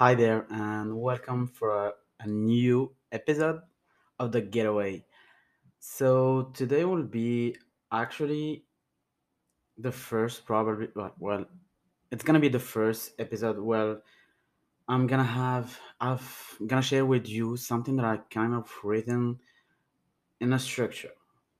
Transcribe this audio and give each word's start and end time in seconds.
Hi 0.00 0.14
there, 0.14 0.46
and 0.48 0.98
welcome 0.98 1.46
for 1.46 1.92
a, 2.20 2.26
new 2.26 2.94
episode 3.12 3.60
of 4.18 4.32
The 4.32 4.40
Getaway. 4.40 5.04
So, 5.78 6.52
today 6.54 6.86
will 6.86 7.02
be 7.02 7.58
actually 7.92 8.64
the 9.76 9.92
first, 9.92 10.46
probably, 10.46 10.88
well, 11.18 11.44
it's 12.10 12.24
gonna 12.24 12.40
be 12.40 12.48
the 12.48 12.58
first 12.58 13.12
episode 13.18 13.58
Well, 13.58 14.00
I'm 14.88 15.06
gonna 15.06 15.22
have, 15.22 15.78
I've 16.00 16.56
gonna 16.66 16.80
share 16.80 17.04
with 17.04 17.28
you 17.28 17.58
something 17.58 17.96
that 17.96 18.06
I 18.06 18.16
kind 18.30 18.54
of 18.54 18.72
written 18.82 19.38
in 20.40 20.54
a 20.54 20.58
structure. 20.58 21.12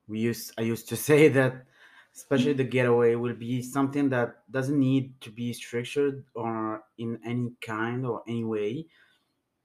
We 0.08 0.20
used, 0.20 0.54
I 0.56 0.62
used 0.62 0.88
to 0.88 0.96
say 1.08 1.28
that, 1.28 1.66
especially 2.14 2.52
the 2.52 2.64
getaway 2.64 3.14
will 3.14 3.34
be 3.34 3.62
something 3.62 4.08
that 4.10 4.50
doesn't 4.50 4.78
need 4.78 5.20
to 5.20 5.30
be 5.30 5.52
structured 5.52 6.24
or 6.34 6.82
in 6.98 7.20
any 7.24 7.52
kind 7.60 8.04
or 8.06 8.22
any 8.26 8.44
way. 8.44 8.86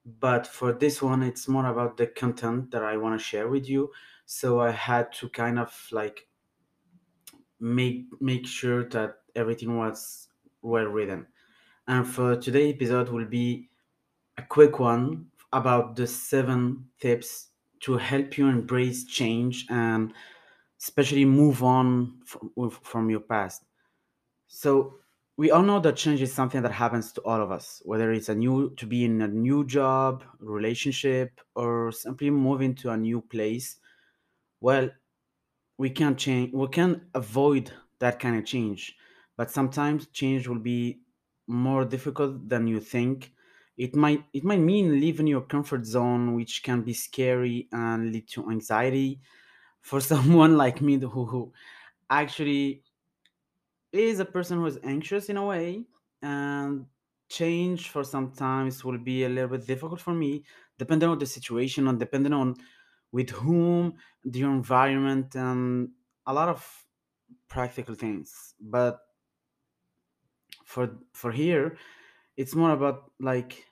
But 0.06 0.46
for 0.46 0.72
this 0.74 1.02
one 1.02 1.24
it's 1.24 1.48
more 1.48 1.66
about 1.66 1.98
the 1.98 2.08
content 2.08 2.72
that 2.72 2.84
i 2.84 2.96
want 2.98 3.20
to 3.20 3.26
share 3.26 3.48
with 3.48 3.68
you. 3.68 3.92
So 4.26 4.60
i 4.60 4.72
had 4.72 5.12
to 5.14 5.30
kind 5.30 5.60
of 5.60 5.88
like 5.92 6.28
make 7.60 8.06
make 8.22 8.46
sure 8.48 8.88
that 8.90 9.22
everything 9.36 9.78
was 9.78 10.30
well 10.62 10.86
written. 10.86 11.28
And 11.88 12.08
for 12.08 12.36
today's 12.36 12.76
episode 12.76 13.10
will 13.10 13.26
be 13.26 13.70
a 14.38 14.44
quick 14.44 14.80
one 14.80 15.32
about 15.54 15.96
the 15.96 16.08
seven 16.08 16.90
tips 17.00 17.50
to 17.82 17.98
help 17.98 18.38
you 18.38 18.48
embrace 18.48 19.06
change 19.06 19.66
and 19.70 20.14
especially 20.86 21.26
move 21.26 21.64
on 21.64 22.20
from, 22.26 22.70
from 22.70 23.10
your 23.10 23.22
past 23.22 23.66
So 24.48 24.96
we 25.38 25.52
all 25.52 25.64
know 25.64 25.80
that 25.82 25.98
change 25.98 26.22
is 26.22 26.34
something 26.34 26.62
that 26.64 26.72
happens 26.72 27.12
to 27.14 27.22
all 27.22 27.42
of 27.42 27.52
us, 27.52 27.82
whether 27.86 28.12
it's 28.12 28.30
a 28.30 28.36
new 28.36 28.76
to 28.76 28.86
be 28.88 29.06
in 29.06 29.22
a 29.22 29.28
new 29.28 29.66
job, 29.66 30.24
relationship, 30.40 31.42
or 31.56 31.92
simply 31.92 32.30
moving 32.32 32.76
to 32.76 32.92
a 32.92 32.98
new 32.98 33.22
place. 33.22 33.78
Well, 34.62 34.90
we 35.78 35.90
can't 35.90 36.18
change 36.18 36.54
we 36.54 36.68
can 36.70 37.08
avoid 37.14 37.72
that 38.00 38.20
kind 38.20 38.38
of 38.38 38.46
change. 38.46 38.96
But 39.38 39.52
sometimes 39.52 40.08
change 40.08 40.48
will 40.48 40.60
be 40.60 41.02
more 41.48 41.86
difficult 41.86 42.48
than 42.50 42.68
you 42.68 42.80
think. 42.80 43.34
It 43.78 43.96
might 43.96 44.24
it 44.34 44.44
might 44.44 44.60
mean 44.60 45.00
leaving 45.02 45.28
your 45.28 45.42
comfort 45.42 45.86
zone, 45.86 46.36
which 46.36 46.64
can 46.64 46.82
be 46.84 46.94
scary 46.94 47.68
and 47.72 48.12
lead 48.14 48.28
to 48.30 48.50
anxiety 48.50 49.22
for 49.86 50.02
someone 50.02 50.58
like 50.64 50.82
me 50.82 50.98
who, 50.98 51.26
who 51.26 51.54
actually 52.10 52.84
is 53.92 54.20
a 54.20 54.26
person 54.26 54.58
who 54.58 54.66
is 54.66 54.80
anxious 54.84 55.30
in 55.30 55.38
a 55.38 55.46
way 55.46 55.86
and 56.22 56.86
change 57.30 57.90
for 57.90 58.04
sometimes 58.04 58.84
will 58.84 58.98
be 58.98 59.24
a 59.24 59.30
little 59.30 59.58
bit 59.58 59.66
difficult 59.68 60.02
for 60.02 60.14
me 60.14 60.44
depending 60.78 61.08
on 61.08 61.20
the 61.20 61.26
situation 61.26 61.88
and 61.88 62.00
depending 62.00 62.34
on 62.34 62.56
with 63.12 63.30
whom 63.30 63.94
the 64.24 64.42
environment 64.42 65.36
and 65.36 65.90
a 66.26 66.34
lot 66.34 66.50
of 66.50 66.86
practical 67.48 67.96
things. 67.96 68.56
But 68.60 69.00
for 70.66 71.00
for 71.14 71.32
here 71.32 71.78
it's 72.38 72.56
more 72.56 72.72
about 72.72 73.12
like 73.20 73.66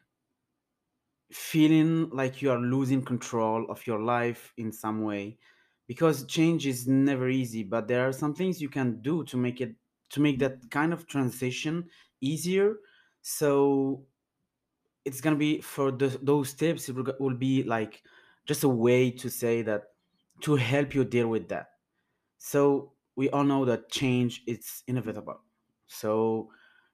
feeling 1.32 2.10
like 2.10 2.42
you 2.42 2.52
are 2.52 2.60
losing 2.60 3.04
control 3.04 3.66
of 3.70 3.86
your 3.88 4.00
life 4.00 4.54
in 4.58 4.72
some 4.72 5.02
way 5.04 5.38
because 5.88 6.26
change 6.26 6.66
is 6.66 6.88
never 6.88 7.30
easy 7.30 7.64
but 7.64 7.88
there 7.88 8.08
are 8.08 8.14
some 8.14 8.34
things 8.34 8.62
you 8.62 8.70
can 8.70 9.02
do 9.02 9.24
to 9.26 9.38
make 9.38 9.62
it 9.62 9.76
to 10.14 10.20
make 10.20 10.38
that 10.38 10.70
kind 10.70 10.94
of 10.94 11.08
transition 11.08 11.90
easier. 12.22 12.76
So 13.24 14.06
it's 15.06 15.22
gonna 15.22 15.36
be 15.36 15.60
for 15.60 15.92
the, 15.92 16.18
those 16.22 16.54
tips 16.54 16.88
it 16.88 16.96
will, 17.20 17.36
be 17.36 17.64
like 17.64 18.04
just 18.46 18.64
a 18.64 18.70
way 18.70 19.10
to 19.10 19.30
say 19.30 19.64
that 19.64 19.86
to 20.42 20.56
help 20.56 20.94
you 20.94 21.04
deal 21.04 21.28
with 21.28 21.50
that. 21.50 21.72
So 22.38 22.94
we 23.16 23.30
all 23.32 23.44
know 23.44 23.66
that 23.66 23.90
change 23.90 24.44
is 24.46 24.84
inevitable. 24.88 25.40
So 25.88 26.52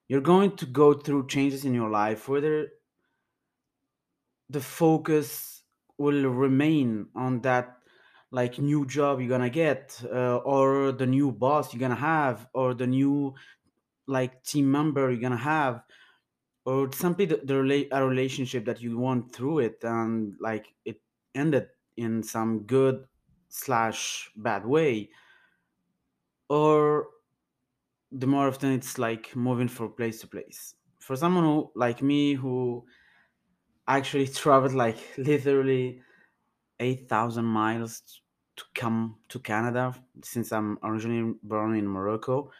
you're 0.08 0.22
going 0.22 0.56
to 0.56 0.66
go 0.66 0.94
through 0.94 1.28
changes 1.28 1.66
in 1.66 1.74
your 1.74 1.90
life 1.90 2.30
whether 2.30 2.70
the 4.50 4.62
focus 4.62 5.64
will 5.98 6.30
remain 6.30 7.08
on 7.16 7.42
that 7.42 7.79
like 8.32 8.60
new 8.60 8.86
job 8.86 9.20
you're 9.20 9.30
gonna 9.30 9.50
get 9.50 10.02
uh, 10.06 10.38
or 10.38 10.92
the 10.92 11.06
new 11.06 11.32
boss 11.32 11.74
you're 11.74 11.80
gonna 11.80 11.96
have 11.96 12.48
or 12.54 12.74
the 12.74 12.88
new 12.88 13.34
like 14.08 14.44
team 14.44 14.72
member 14.72 15.10
you're 15.12 15.22
gonna 15.22 15.38
have 15.38 15.84
or 16.66 16.92
simply 16.92 17.26
the, 17.26 17.38
the 17.38 17.54
rela- 17.54 17.88
a 17.92 18.06
relationship 18.06 18.66
that 18.66 18.82
you 18.82 18.98
went 19.00 19.34
through 19.34 19.60
it 19.60 19.84
and 19.84 20.36
like 20.40 20.76
it 20.86 21.02
ended 21.36 21.70
in 21.98 22.22
some 22.24 22.64
good 22.64 23.08
slash 23.50 24.32
bad 24.36 24.66
way. 24.66 25.10
Or 26.50 27.10
the 28.12 28.28
more 28.28 28.48
often 28.48 28.72
it's 28.72 28.98
like 28.98 29.36
moving 29.36 29.68
from 29.68 29.94
place 29.94 30.22
to 30.22 30.28
place. 30.28 30.76
For 31.00 31.16
someone 31.16 31.44
who 31.44 31.72
like 31.76 32.02
me 32.02 32.34
who 32.34 32.86
actually 33.88 34.28
traveled 34.42 34.74
like 34.74 34.98
literally 35.18 36.02
8,000 36.80 37.46
miles 37.46 38.22
to 38.56 38.64
come 38.76 39.20
to 39.30 39.40
Canada 39.40 39.94
since 40.24 40.52
I'm 40.52 40.78
originally 40.84 41.36
born 41.44 41.76
in 41.76 41.88
Morocco. 41.88 42.52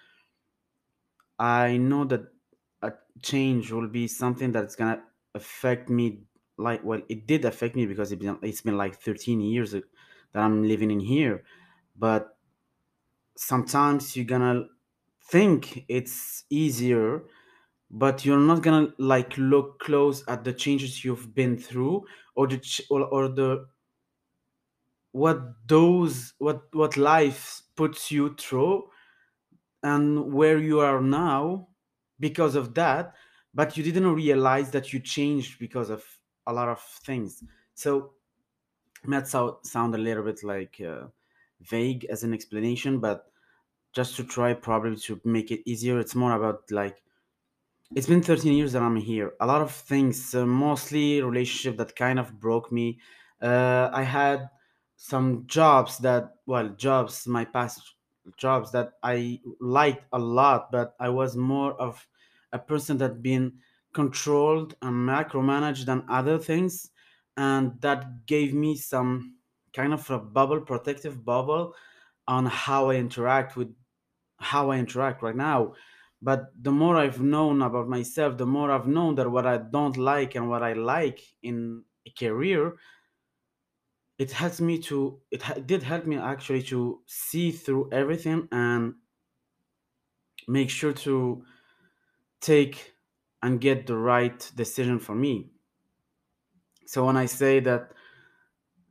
I 1.38 1.78
know 1.78 2.06
that 2.06 2.34
a 2.82 2.94
change 3.22 3.72
will 3.72 3.88
be 3.88 4.08
something 4.08 4.52
that's 4.52 4.76
gonna 4.76 5.04
affect 5.34 5.90
me. 5.90 6.24
Like, 6.58 6.84
well, 6.84 7.02
it 7.10 7.26
did 7.28 7.46
affect 7.46 7.76
me 7.76 7.86
because 7.86 8.12
it 8.12 8.20
it's 8.44 8.62
been 8.62 8.78
like 8.78 8.96
13 8.96 9.40
years 9.42 9.72
that 9.72 9.84
I'm 10.34 10.64
living 10.64 10.92
in 10.92 11.00
here. 11.00 11.44
But 11.96 12.38
sometimes 13.38 14.16
you're 14.16 14.26
gonna 14.26 14.66
think 15.24 15.86
it's 15.88 16.46
easier, 16.50 17.24
but 17.92 18.26
you're 18.26 18.40
not 18.40 18.64
gonna 18.64 18.94
like 19.00 19.38
look 19.38 19.80
close 19.80 20.28
at 20.28 20.44
the 20.44 20.54
changes 20.54 21.04
you've 21.06 21.34
been 21.36 21.58
through 21.58 22.06
or 22.36 22.48
the 22.48 22.60
ch- 22.60 22.82
or, 22.90 23.04
or 23.06 23.28
the 23.30 23.68
what 25.12 25.68
those 25.68 26.34
what 26.40 26.74
what 26.76 26.98
life 26.98 27.64
puts 27.76 28.12
you 28.12 28.36
through 28.36 28.90
and 29.84 30.34
where 30.34 30.58
you 30.60 30.80
are 30.80 31.02
now 31.02 31.70
because 32.20 32.56
of 32.56 32.74
that 32.76 33.16
but 33.54 33.78
you 33.78 33.84
didn't 33.84 34.14
realize 34.14 34.72
that 34.72 34.94
you 34.94 35.00
changed 35.00 35.60
because 35.60 35.90
of 35.90 36.20
a 36.46 36.54
lot 36.54 36.70
of 36.70 36.82
things. 36.82 37.44
So 37.74 38.14
that 39.06 39.28
sound, 39.28 39.58
sound 39.66 39.96
a 39.96 39.98
little 39.98 40.24
bit 40.24 40.44
like 40.44 40.82
uh, 40.82 41.08
vague 41.62 42.06
as 42.06 42.24
an 42.24 42.34
explanation 42.34 43.00
but 43.00 43.32
just 43.94 44.16
to 44.18 44.24
try 44.26 44.54
probably 44.54 44.98
to 44.98 45.22
make 45.26 45.52
it 45.52 45.70
easier 45.70 46.00
it's 46.00 46.16
more 46.16 46.34
about 46.34 46.70
like 46.72 47.04
it's 47.96 48.08
been 48.08 48.22
13 48.22 48.54
years 48.54 48.74
that 48.74 48.82
i'm 48.82 48.96
here. 48.96 49.34
A 49.40 49.46
lot 49.48 49.62
of 49.62 49.72
things 49.72 50.36
uh, 50.36 50.46
mostly 50.46 51.22
relationship 51.22 51.78
that 51.78 51.96
kind 51.96 52.20
of 52.20 52.40
broke 52.40 52.72
me. 52.72 53.00
Uh, 53.42 53.90
i 53.94 54.04
had 54.04 54.50
some 55.00 55.48
jobs 55.48 55.98
that 56.00 56.36
well 56.46 56.68
jobs 56.76 57.26
my 57.26 57.46
past 57.46 57.96
jobs 58.38 58.72
that 58.72 58.94
i 59.02 59.40
liked 59.62 60.06
a 60.12 60.20
lot 60.20 60.70
but 60.72 60.94
i 61.00 61.08
was 61.08 61.38
more 61.38 61.74
of 61.82 62.06
a 62.52 62.60
person 62.60 62.98
that 62.98 63.22
been 63.24 63.58
controlled 63.94 64.76
and 64.82 64.94
micromanaged 65.08 65.86
than 65.86 66.04
other 66.10 66.38
things 66.38 66.92
and 67.38 67.80
that 67.82 68.26
gave 68.26 68.54
me 68.54 68.76
some 68.76 69.38
kind 69.74 69.94
of 69.94 70.10
a 70.10 70.20
bubble 70.20 70.60
protective 70.62 71.24
bubble 71.24 71.74
on 72.28 72.46
how 72.46 72.90
i 72.90 72.96
interact 72.96 73.56
with 73.56 73.74
how 74.40 74.72
I 74.72 74.78
interact 74.78 75.22
right 75.22 75.36
now. 75.36 75.74
But 76.22 76.52
the 76.62 76.72
more 76.72 76.98
I've 76.98 77.22
known 77.22 77.62
about 77.62 77.88
myself, 77.88 78.38
the 78.38 78.46
more 78.46 78.72
I've 78.72 78.88
known 78.88 79.16
that 79.16 79.30
what 79.32 79.46
I 79.48 79.58
don't 79.58 79.98
like 79.98 80.36
and 80.36 80.50
what 80.50 80.64
I 80.64 80.74
like 80.74 81.22
in 81.42 81.84
a 82.06 82.12
career, 82.12 82.78
it 84.20 84.32
helps 84.34 84.62
me 84.62 84.80
to, 84.80 85.22
it 85.32 85.42
ha- 85.44 85.56
did 85.56 85.84
help 85.84 86.06
me 86.06 86.18
actually 86.18 86.64
to 86.64 87.04
see 87.08 87.52
through 87.52 87.90
everything 87.94 88.48
and 88.52 88.96
make 90.48 90.70
sure 90.70 90.94
to 90.94 91.46
take 92.42 92.96
and 93.44 93.62
get 93.62 93.88
the 93.88 93.98
right 93.98 94.52
decision 94.56 95.00
for 95.00 95.16
me. 95.16 95.52
So 96.86 97.06
when 97.06 97.18
I 97.18 97.26
say 97.26 97.60
that 97.62 97.94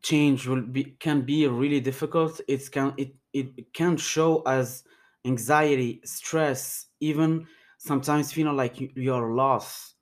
change 0.03 0.47
will 0.47 0.63
be 0.63 0.85
can 0.85 1.23
be 1.23 1.47
really 1.47 1.81
difficult 1.81 2.41
it 2.49 2.71
can 2.71 2.95
it, 2.97 3.15
it 3.33 3.73
can 3.75 3.97
show 3.97 4.43
as 4.43 4.85
anxiety 5.25 6.01
stress 6.05 6.87
even 7.01 7.47
sometimes 7.79 8.33
feeling 8.33 8.57
like 8.57 8.81
you, 8.81 8.91
you're 8.95 9.33
lost 9.35 9.97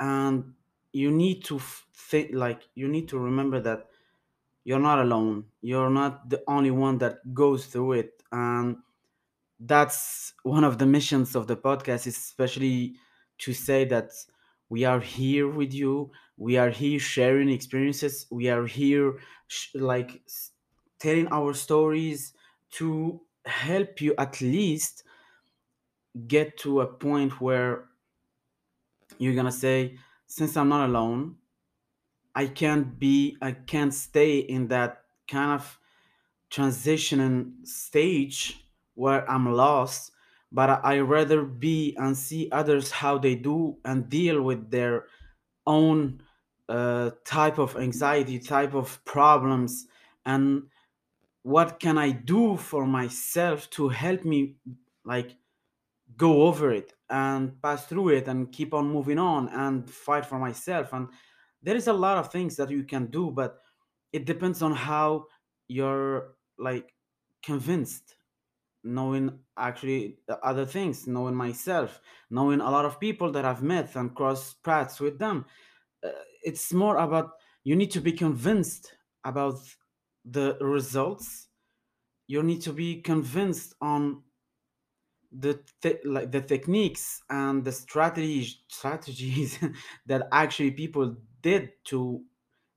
and 0.00 0.54
you 0.92 1.10
need 1.10 1.44
to 1.44 1.58
think 1.60 2.34
like 2.34 2.68
you 2.74 2.88
need 2.88 3.08
to 3.08 3.18
remember 3.18 3.60
that 3.60 3.87
you're 4.68 4.80
not 4.90 5.00
alone. 5.00 5.46
You're 5.62 5.90
not 5.90 6.30
the 6.30 6.42
only 6.48 6.70
one 6.72 6.98
that 6.98 7.34
goes 7.34 7.66
through 7.66 7.92
it. 7.94 8.22
And 8.32 8.78
that's 9.60 10.34
one 10.42 10.64
of 10.64 10.78
the 10.78 10.86
missions 10.86 11.34
of 11.36 11.46
the 11.46 11.56
podcast 11.56 12.06
especially 12.06 12.96
to 13.38 13.52
say 13.54 13.84
that 13.86 14.10
we 14.68 14.84
are 14.84 15.00
here 15.00 15.48
with 15.48 15.72
you. 15.74 16.12
We 16.36 16.56
are 16.58 16.70
here 16.70 16.98
sharing 17.00 17.48
experiences. 17.50 18.26
We 18.30 18.48
are 18.48 18.66
here 18.66 19.18
sh- 19.48 19.74
like 19.74 20.22
telling 20.98 21.28
our 21.28 21.54
stories 21.54 22.34
to 22.72 23.22
help 23.46 24.00
you 24.00 24.14
at 24.18 24.40
least 24.40 25.04
get 26.28 26.56
to 26.58 26.80
a 26.80 26.86
point 26.86 27.40
where 27.40 27.88
you're 29.18 29.34
gonna 29.34 29.52
say 29.52 29.98
since 30.26 30.56
i'm 30.56 30.68
not 30.68 30.88
alone 30.88 31.36
i 32.42 32.46
can't 32.46 32.98
be 32.98 33.36
i 33.42 33.52
can't 33.52 33.94
stay 33.94 34.38
in 34.38 34.68
that 34.68 34.92
kind 35.26 35.52
of 35.58 35.78
transitioning 36.50 37.66
stage 37.66 38.40
where 38.94 39.22
i'm 39.30 39.46
lost 39.52 40.12
but 40.50 40.68
i 40.84 40.98
rather 40.98 41.42
be 41.44 41.94
and 41.96 42.16
see 42.16 42.48
others 42.50 42.90
how 42.90 43.18
they 43.18 43.34
do 43.34 43.76
and 43.84 44.08
deal 44.08 44.40
with 44.42 44.70
their 44.70 45.06
own 45.66 46.22
uh, 46.68 47.10
type 47.24 47.58
of 47.58 47.76
anxiety, 47.76 48.38
type 48.38 48.74
of 48.74 49.04
problems, 49.04 49.86
and 50.24 50.64
what 51.42 51.80
can 51.80 51.96
I 51.96 52.10
do 52.10 52.56
for 52.56 52.86
myself 52.86 53.70
to 53.70 53.88
help 53.88 54.24
me 54.24 54.56
like 55.04 55.36
go 56.16 56.42
over 56.42 56.72
it 56.72 56.94
and 57.08 57.60
pass 57.62 57.86
through 57.86 58.10
it 58.10 58.28
and 58.28 58.52
keep 58.52 58.74
on 58.74 58.90
moving 58.90 59.18
on 59.18 59.48
and 59.48 59.88
fight 59.90 60.26
for 60.26 60.38
myself. 60.38 60.92
And 60.92 61.08
there 61.68 61.76
is 61.76 61.86
a 61.86 61.92
lot 61.92 62.16
of 62.16 62.32
things 62.32 62.56
that 62.56 62.70
you 62.70 62.82
can 62.82 63.10
do, 63.10 63.30
but 63.30 63.58
it 64.10 64.24
depends 64.24 64.62
on 64.62 64.72
how 64.72 65.26
you're 65.68 66.36
like 66.58 66.94
convinced 67.42 68.16
knowing 68.82 69.38
actually 69.58 70.16
other 70.42 70.64
things 70.64 71.06
knowing 71.06 71.34
myself 71.34 72.00
knowing 72.30 72.62
a 72.62 72.70
lot 72.70 72.86
of 72.86 72.98
people 72.98 73.30
that 73.30 73.44
i've 73.44 73.62
met 73.62 73.94
and 73.96 74.14
crossed 74.14 74.62
paths 74.62 74.98
with 74.98 75.18
them. 75.18 75.44
Uh, 76.02 76.08
it's 76.42 76.72
more 76.72 76.96
about 76.96 77.32
you 77.64 77.76
need 77.76 77.90
to 77.90 78.00
be 78.00 78.12
convinced 78.12 78.96
about 79.24 79.58
the 80.24 80.56
results. 80.62 81.48
You 82.28 82.42
need 82.42 82.62
to 82.62 82.72
be 82.72 83.02
convinced 83.02 83.74
on 83.82 84.22
the 85.30 85.60
te- 85.82 86.00
like 86.04 86.32
the 86.32 86.40
techniques 86.40 87.20
and 87.28 87.62
the 87.62 87.72
strategies 87.72 88.62
strategies 88.68 89.58
that 90.06 90.28
actually 90.32 90.70
people 90.70 91.16
did 91.42 91.72
to 91.84 92.22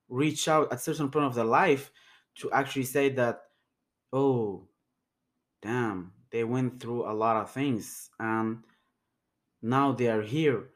reach 0.09 0.47
out 0.47 0.71
at 0.71 0.81
certain 0.81 1.09
point 1.09 1.25
of 1.25 1.35
their 1.35 1.45
life 1.45 1.91
to 2.35 2.51
actually 2.51 2.83
say 2.83 3.09
that 3.09 3.43
oh 4.13 4.67
damn 5.61 6.13
they 6.31 6.43
went 6.43 6.79
through 6.79 7.09
a 7.09 7.13
lot 7.13 7.37
of 7.37 7.51
things 7.51 8.09
and 8.19 8.63
now 9.61 9.91
they 9.91 10.07
are 10.07 10.21
here 10.21 10.69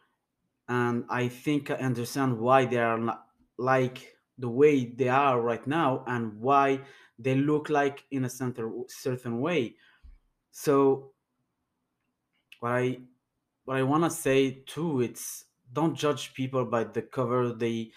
and 0.68 1.06
I 1.10 1.28
think 1.28 1.70
I 1.70 1.76
understand 1.76 2.40
why 2.40 2.66
they 2.66 2.78
are 2.78 2.98
not 2.98 3.28
like 3.58 4.16
the 4.38 4.50
way 4.50 4.86
they 4.86 5.10
are 5.10 5.40
right 5.40 5.66
now 5.66 6.04
and 6.08 6.40
why 6.40 6.82
they 7.18 7.36
look 7.36 7.70
like 7.70 8.04
in 8.12 8.26
a 8.26 8.30
certain 8.30 8.86
certain 8.88 9.40
way. 9.40 9.76
So 10.52 11.12
what 12.60 12.72
I 12.74 13.00
what 13.66 13.78
I 13.78 13.84
want 13.84 14.04
to 14.04 14.10
say 14.10 14.64
too, 14.66 15.02
it's 15.02 15.46
don't 15.72 15.96
judge 15.96 16.34
people 16.34 16.66
by 16.66 16.84
the 16.84 17.02
cover 17.02 17.54
they 17.54 17.92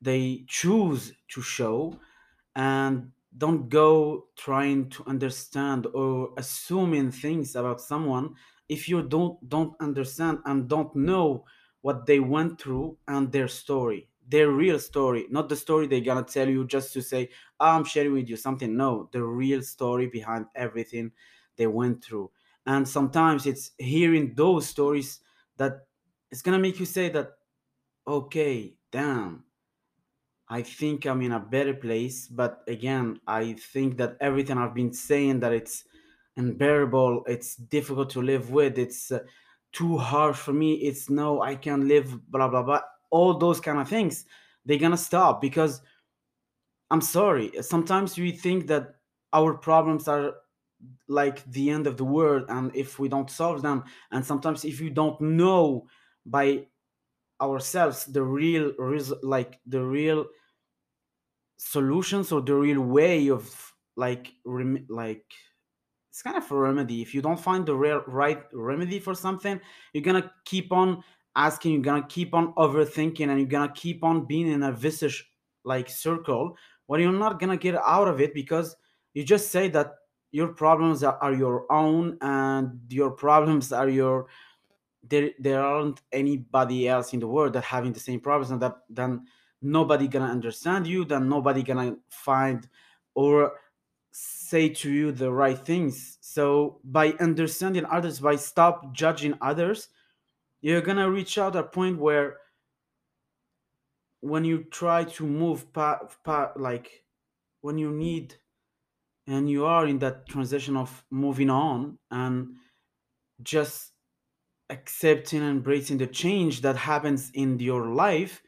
they 0.00 0.44
choose 0.48 1.12
to 1.28 1.42
show 1.42 1.98
and 2.54 3.12
don't 3.36 3.68
go 3.68 4.28
trying 4.36 4.88
to 4.90 5.04
understand 5.06 5.86
or 5.94 6.32
assuming 6.38 7.10
things 7.10 7.54
about 7.56 7.80
someone 7.80 8.34
if 8.68 8.88
you 8.88 9.02
don't 9.02 9.48
don't 9.48 9.74
understand 9.80 10.38
and 10.46 10.68
don't 10.68 10.94
know 10.96 11.44
what 11.82 12.06
they 12.06 12.20
went 12.20 12.60
through 12.60 12.98
and 13.08 13.32
their 13.32 13.48
story 13.48 14.08
their 14.28 14.50
real 14.50 14.78
story 14.78 15.26
not 15.30 15.48
the 15.48 15.56
story 15.56 15.86
they're 15.86 16.00
gonna 16.00 16.22
tell 16.24 16.48
you 16.48 16.66
just 16.66 16.92
to 16.92 17.02
say 17.02 17.28
"Ah, 17.60 17.76
i'm 17.76 17.84
sharing 17.84 18.12
with 18.12 18.28
you 18.28 18.36
something. 18.36 18.76
No 18.76 19.08
the 19.12 19.22
real 19.22 19.62
story 19.62 20.06
behind 20.08 20.46
everything 20.54 21.12
they 21.56 21.66
went 21.66 22.02
through. 22.04 22.30
And 22.66 22.88
sometimes 22.88 23.46
it's 23.46 23.72
hearing 23.78 24.34
those 24.34 24.68
stories 24.68 25.20
that 25.56 25.85
it's 26.30 26.42
gonna 26.42 26.58
make 26.58 26.78
you 26.78 26.86
say 26.86 27.08
that 27.08 27.32
okay 28.06 28.74
damn 28.90 29.44
I 30.48 30.62
think 30.62 31.06
I'm 31.06 31.22
in 31.22 31.32
a 31.32 31.40
better 31.40 31.74
place, 31.74 32.28
but 32.28 32.62
again, 32.68 33.18
I 33.26 33.54
think 33.54 33.96
that 33.96 34.16
everything 34.20 34.58
I've 34.58 34.74
been 34.74 34.92
saying 34.92 35.40
that 35.40 35.52
it's 35.52 35.84
unbearable, 36.36 37.24
it's 37.26 37.56
difficult 37.56 38.10
to 38.10 38.22
live 38.22 38.50
with, 38.50 38.78
it's 38.78 39.10
uh, 39.10 39.20
too 39.72 39.98
hard 39.98 40.36
for 40.36 40.52
me, 40.52 40.74
it's 40.74 41.10
no, 41.10 41.42
I 41.42 41.56
can't 41.56 41.84
live, 41.84 42.30
blah 42.30 42.48
blah 42.48 42.62
blah. 42.62 42.80
All 43.10 43.36
those 43.36 43.60
kind 43.60 43.80
of 43.80 43.88
things, 43.88 44.24
they're 44.64 44.78
gonna 44.78 44.96
stop 44.96 45.40
because 45.40 45.82
I'm 46.90 47.00
sorry. 47.00 47.50
Sometimes 47.60 48.16
we 48.16 48.30
think 48.30 48.68
that 48.68 48.94
our 49.32 49.54
problems 49.54 50.06
are 50.06 50.34
like 51.08 51.44
the 51.50 51.70
end 51.70 51.88
of 51.88 51.96
the 51.96 52.04
world, 52.04 52.44
and 52.50 52.74
if 52.76 53.00
we 53.00 53.08
don't 53.08 53.30
solve 53.30 53.62
them, 53.62 53.82
and 54.12 54.24
sometimes 54.24 54.64
if 54.64 54.80
you 54.80 54.90
don't 54.90 55.20
know 55.20 55.88
by 56.26 56.66
ourselves 57.40 58.04
the 58.06 58.22
real, 58.22 58.72
like 59.22 59.58
the 59.66 59.82
real 59.82 60.26
solutions 61.56 62.32
or 62.32 62.42
the 62.42 62.54
real 62.54 62.80
way 62.80 63.28
of 63.30 63.72
like 63.96 64.32
rem- 64.44 64.86
like 64.88 65.24
it's 66.10 66.22
kind 66.22 66.36
of 66.36 66.50
a 66.50 66.56
remedy. 66.56 67.02
If 67.02 67.14
you 67.14 67.20
don't 67.20 67.40
find 67.40 67.66
the 67.66 67.74
real 67.74 68.02
right 68.06 68.42
remedy 68.52 68.98
for 68.98 69.14
something 69.14 69.60
you're 69.92 70.04
gonna 70.04 70.30
keep 70.44 70.72
on 70.72 71.02
asking 71.34 71.72
you're 71.72 71.82
gonna 71.82 72.06
keep 72.08 72.34
on 72.34 72.52
overthinking 72.54 73.28
and 73.28 73.38
you're 73.38 73.48
gonna 73.48 73.72
keep 73.74 74.04
on 74.04 74.26
being 74.26 74.50
in 74.50 74.62
a 74.62 74.72
vicious 74.72 75.22
like 75.64 75.88
circle 75.88 76.56
where 76.86 77.00
you're 77.00 77.12
not 77.12 77.40
gonna 77.40 77.56
get 77.56 77.74
out 77.74 78.08
of 78.08 78.20
it 78.20 78.34
because 78.34 78.76
you 79.14 79.24
just 79.24 79.50
say 79.50 79.68
that 79.68 79.94
your 80.32 80.48
problems 80.48 81.02
are, 81.02 81.18
are 81.22 81.34
your 81.34 81.70
own 81.72 82.18
and 82.20 82.80
your 82.88 83.10
problems 83.10 83.72
are 83.72 83.88
your 83.88 84.26
there 85.02 85.30
there 85.38 85.62
aren't 85.62 86.02
anybody 86.12 86.88
else 86.88 87.12
in 87.12 87.20
the 87.20 87.26
world 87.26 87.52
that 87.52 87.64
having 87.64 87.92
the 87.92 88.00
same 88.00 88.20
problems 88.20 88.50
and 88.50 88.60
that 88.62 88.76
then 88.88 89.26
nobody 89.62 90.08
gonna 90.08 90.26
understand 90.30 90.86
you 90.86 91.04
then 91.04 91.28
nobody 91.28 91.62
gonna 91.62 91.96
find 92.08 92.68
or 93.14 93.52
say 94.12 94.68
to 94.70 94.90
you 94.90 95.12
the 95.12 95.30
right 95.30 95.58
things. 95.58 96.18
So 96.20 96.80
by 96.84 97.12
understanding 97.20 97.84
others 97.86 98.20
by 98.20 98.36
stop 98.36 98.92
judging 98.94 99.34
others 99.40 99.88
you're 100.60 100.80
gonna 100.80 101.10
reach 101.10 101.38
out 101.38 101.56
a 101.56 101.62
point 101.62 101.98
where 101.98 102.38
when 104.20 104.44
you 104.44 104.64
try 104.64 105.04
to 105.04 105.24
move 105.26 105.72
pa, 105.72 106.00
pa, 106.24 106.52
like 106.56 107.04
when 107.60 107.78
you 107.78 107.92
need 107.92 108.34
and 109.26 109.50
you 109.50 109.66
are 109.66 109.86
in 109.86 109.98
that 109.98 110.26
transition 110.28 110.76
of 110.76 111.04
moving 111.10 111.50
on 111.50 111.98
and 112.10 112.54
just 113.42 113.92
accepting 114.70 115.40
and 115.40 115.50
embracing 115.50 115.98
the 115.98 116.06
change 116.06 116.60
that 116.62 116.76
happens 116.76 117.30
in 117.30 117.58
your 117.60 117.88
life 117.94 118.42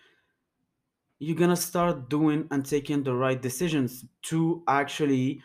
you're 1.18 1.36
gonna 1.36 1.56
start 1.56 2.08
doing 2.08 2.46
and 2.50 2.64
taking 2.64 3.02
the 3.02 3.14
right 3.14 3.42
decisions 3.42 4.04
to 4.22 4.62
actually 4.68 5.42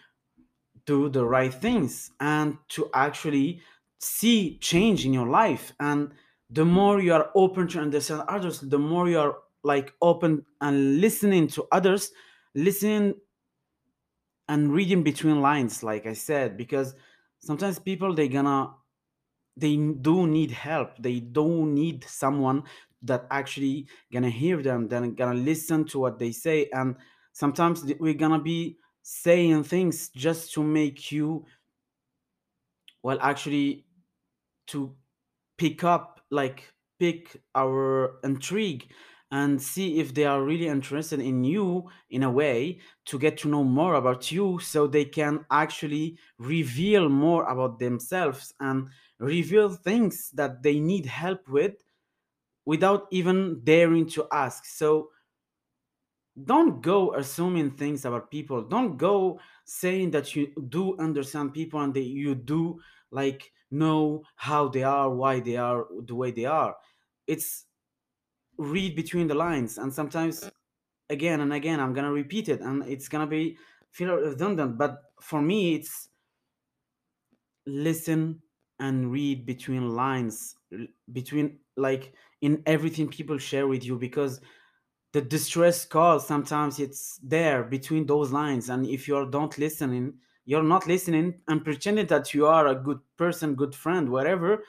do 0.86 1.10
the 1.10 1.25
right 1.25 1.53
things 1.53 2.12
and 2.20 2.58
to 2.70 2.89
actually 2.94 3.62
see 4.00 4.58
change 4.60 5.06
in 5.06 5.13
your 5.13 5.27
life. 5.27 5.74
And 5.80 6.13
the 6.50 6.65
more 6.65 7.01
you 7.01 7.13
are 7.13 7.32
open 7.36 7.68
to 7.70 7.80
understand 7.80 8.24
others 8.27 8.60
the 8.62 8.77
more 8.80 9.10
you 9.10 9.20
are 9.20 9.38
like 9.63 9.94
open 10.01 10.46
and 10.62 11.00
listening 11.01 11.48
to 11.48 11.65
others 11.72 12.12
listening 12.53 13.15
and 14.48 14.74
reading 14.74 15.03
between 15.03 15.42
lines 15.42 15.84
like 15.84 16.06
i 16.06 16.13
said 16.13 16.58
because 16.58 16.96
sometimes 17.39 17.80
people 17.80 18.13
they're 18.13 18.27
gonna 18.27 18.70
they 19.55 19.75
do 19.75 20.27
need 20.27 20.51
help. 20.51 20.98
They 21.00 21.19
don't 21.19 21.74
need 21.74 22.05
someone 22.05 22.63
that 23.03 23.27
actually 23.29 23.88
gonna 24.12 24.29
hear 24.29 24.62
them 24.62 24.88
then 24.88 25.13
gonna 25.15 25.39
listen 25.39 25.86
to 25.86 26.00
what 26.00 26.19
they 26.19 26.31
say. 26.31 26.69
And 26.74 26.95
sometimes 27.33 27.83
we're 28.00 28.13
gonna 28.13 28.39
be 28.41 28.77
saying 29.01 29.63
things 29.63 30.10
just 30.10 30.53
to 30.53 30.63
make 30.63 31.12
you 31.12 31.45
well 33.03 33.17
actually 33.22 33.86
to 34.67 34.95
pick 35.57 35.83
up 35.83 36.22
like 36.31 36.74
pick 37.00 37.41
our 37.55 38.19
intrigue 38.24 38.88
and 39.31 39.62
see 39.62 40.00
if 40.00 40.13
they 40.13 40.25
are 40.25 40.43
really 40.43 40.67
interested 40.67 41.19
in 41.19 41.43
you 41.43 41.89
in 42.12 42.24
a 42.24 42.29
way 42.31 42.79
to 43.05 43.17
get 43.17 43.36
to 43.36 43.50
know 43.50 43.63
more 43.63 43.95
about 43.95 44.31
you 44.31 44.60
so 44.60 44.86
they 44.86 45.05
can 45.05 45.43
actually 45.51 46.17
reveal 46.38 47.10
more 47.10 47.43
about 47.45 47.79
themselves 47.79 48.53
and 48.60 48.88
reveal 49.20 49.70
things 49.70 50.32
that 50.34 50.63
they 50.63 50.79
need 50.79 51.05
help 51.05 51.48
with 51.48 51.75
without 52.65 53.08
even 53.12 53.62
daring 53.63 54.08
to 54.08 54.27
ask. 54.32 54.65
So 54.65 55.10
don't 56.46 56.82
go 56.82 57.13
assuming 57.13 57.72
things 57.72 58.05
about 58.05 58.32
people. 58.32 58.62
Don't 58.63 58.98
go 58.98 59.39
saying 59.65 60.12
that 60.12 60.36
you 60.36 60.51
do 60.70 60.98
understand 60.98 61.53
people 61.53 61.82
and 61.82 61.93
that 61.93 62.01
you 62.01 62.36
do 62.36 62.79
like 63.12 63.51
know 63.72 64.24
how 64.36 64.67
they 64.67 64.84
are 64.84 65.10
why 65.10 65.39
they 65.39 65.58
are 65.58 65.86
the 66.05 66.15
way 66.15 66.32
they 66.32 66.46
are. 66.46 66.75
It's 67.27 67.65
read 68.58 68.96
between 68.96 69.27
the 69.27 69.36
lines 69.36 69.77
and 69.77 69.93
sometimes 69.93 70.50
again 71.10 71.41
and 71.41 71.53
again 71.53 71.79
i'm 71.79 71.93
gonna 71.93 72.12
repeat 72.12 72.50
it 72.50 72.62
and 72.62 72.84
it's 72.84 73.08
gonna 73.08 73.27
be 73.27 73.58
feel 73.91 74.15
redundant 74.15 74.77
but 74.77 75.01
for 75.22 75.41
me 75.41 75.75
it's 75.75 76.10
listen 77.65 78.41
and 78.80 79.12
read 79.12 79.46
between 79.46 79.89
lines 79.96 80.56
between 81.12 81.60
like 81.77 82.13
in 82.42 82.62
everything 82.65 83.08
people 83.08 83.38
share 83.38 83.68
with 83.68 83.84
you 83.84 83.98
because 83.98 84.42
the 85.13 85.22
distress 85.22 85.86
call 85.86 86.20
sometimes 86.20 86.80
it's 86.80 87.20
there 87.24 87.63
between 87.63 88.06
those 88.06 88.32
lines. 88.32 88.70
And 88.70 88.86
if 88.88 89.08
you 89.08 89.30
don't 89.30 89.58
listening 89.58 90.20
you're 90.46 90.63
not 90.63 90.88
listening 90.88 91.42
and 91.48 91.63
pretending 91.63 92.08
that 92.08 92.34
you 92.34 92.46
are 92.48 92.68
a 92.68 92.75
good 92.75 93.00
person 93.18 93.56
good 93.56 93.74
friend 93.75 94.10
whatever 94.10 94.63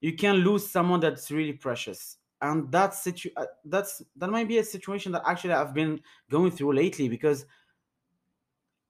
you 0.00 0.14
can 0.16 0.36
lose 0.36 0.68
someone 0.68 1.00
that's 1.00 1.30
really 1.30 1.52
precious. 1.52 2.18
And 2.40 2.72
that's 2.72 3.02
situ- 3.02 3.30
uh, 3.36 3.46
that's 3.64 4.02
that 4.16 4.28
might 4.30 4.48
be 4.48 4.58
a 4.58 4.64
situation 4.64 5.12
that 5.12 5.22
actually 5.24 5.54
i've 5.54 5.74
been 5.74 6.00
going 6.28 6.50
through 6.50 6.72
lately 6.72 7.08
because 7.08 7.46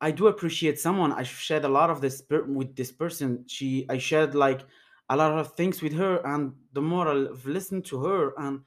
i 0.02 0.10
do 0.10 0.26
appreciate 0.26 0.78
someone. 0.78 1.12
I 1.12 1.22
shared 1.22 1.64
a 1.64 1.68
lot 1.68 1.88
of 1.88 2.00
this 2.00 2.20
per- 2.20 2.44
with 2.44 2.76
this 2.76 2.92
person. 2.92 3.44
She 3.46 3.86
i 3.88 3.98
shared 3.98 4.34
like 4.34 4.62
a 5.08 5.16
lot 5.16 5.38
of 5.38 5.52
things 5.52 5.82
with 5.82 5.92
her 5.94 6.20
and 6.26 6.54
the 6.72 6.80
more 6.80 7.06
i've 7.08 7.44
listened 7.46 7.84
to 7.86 8.02
her 8.04 8.32
and 8.38 8.60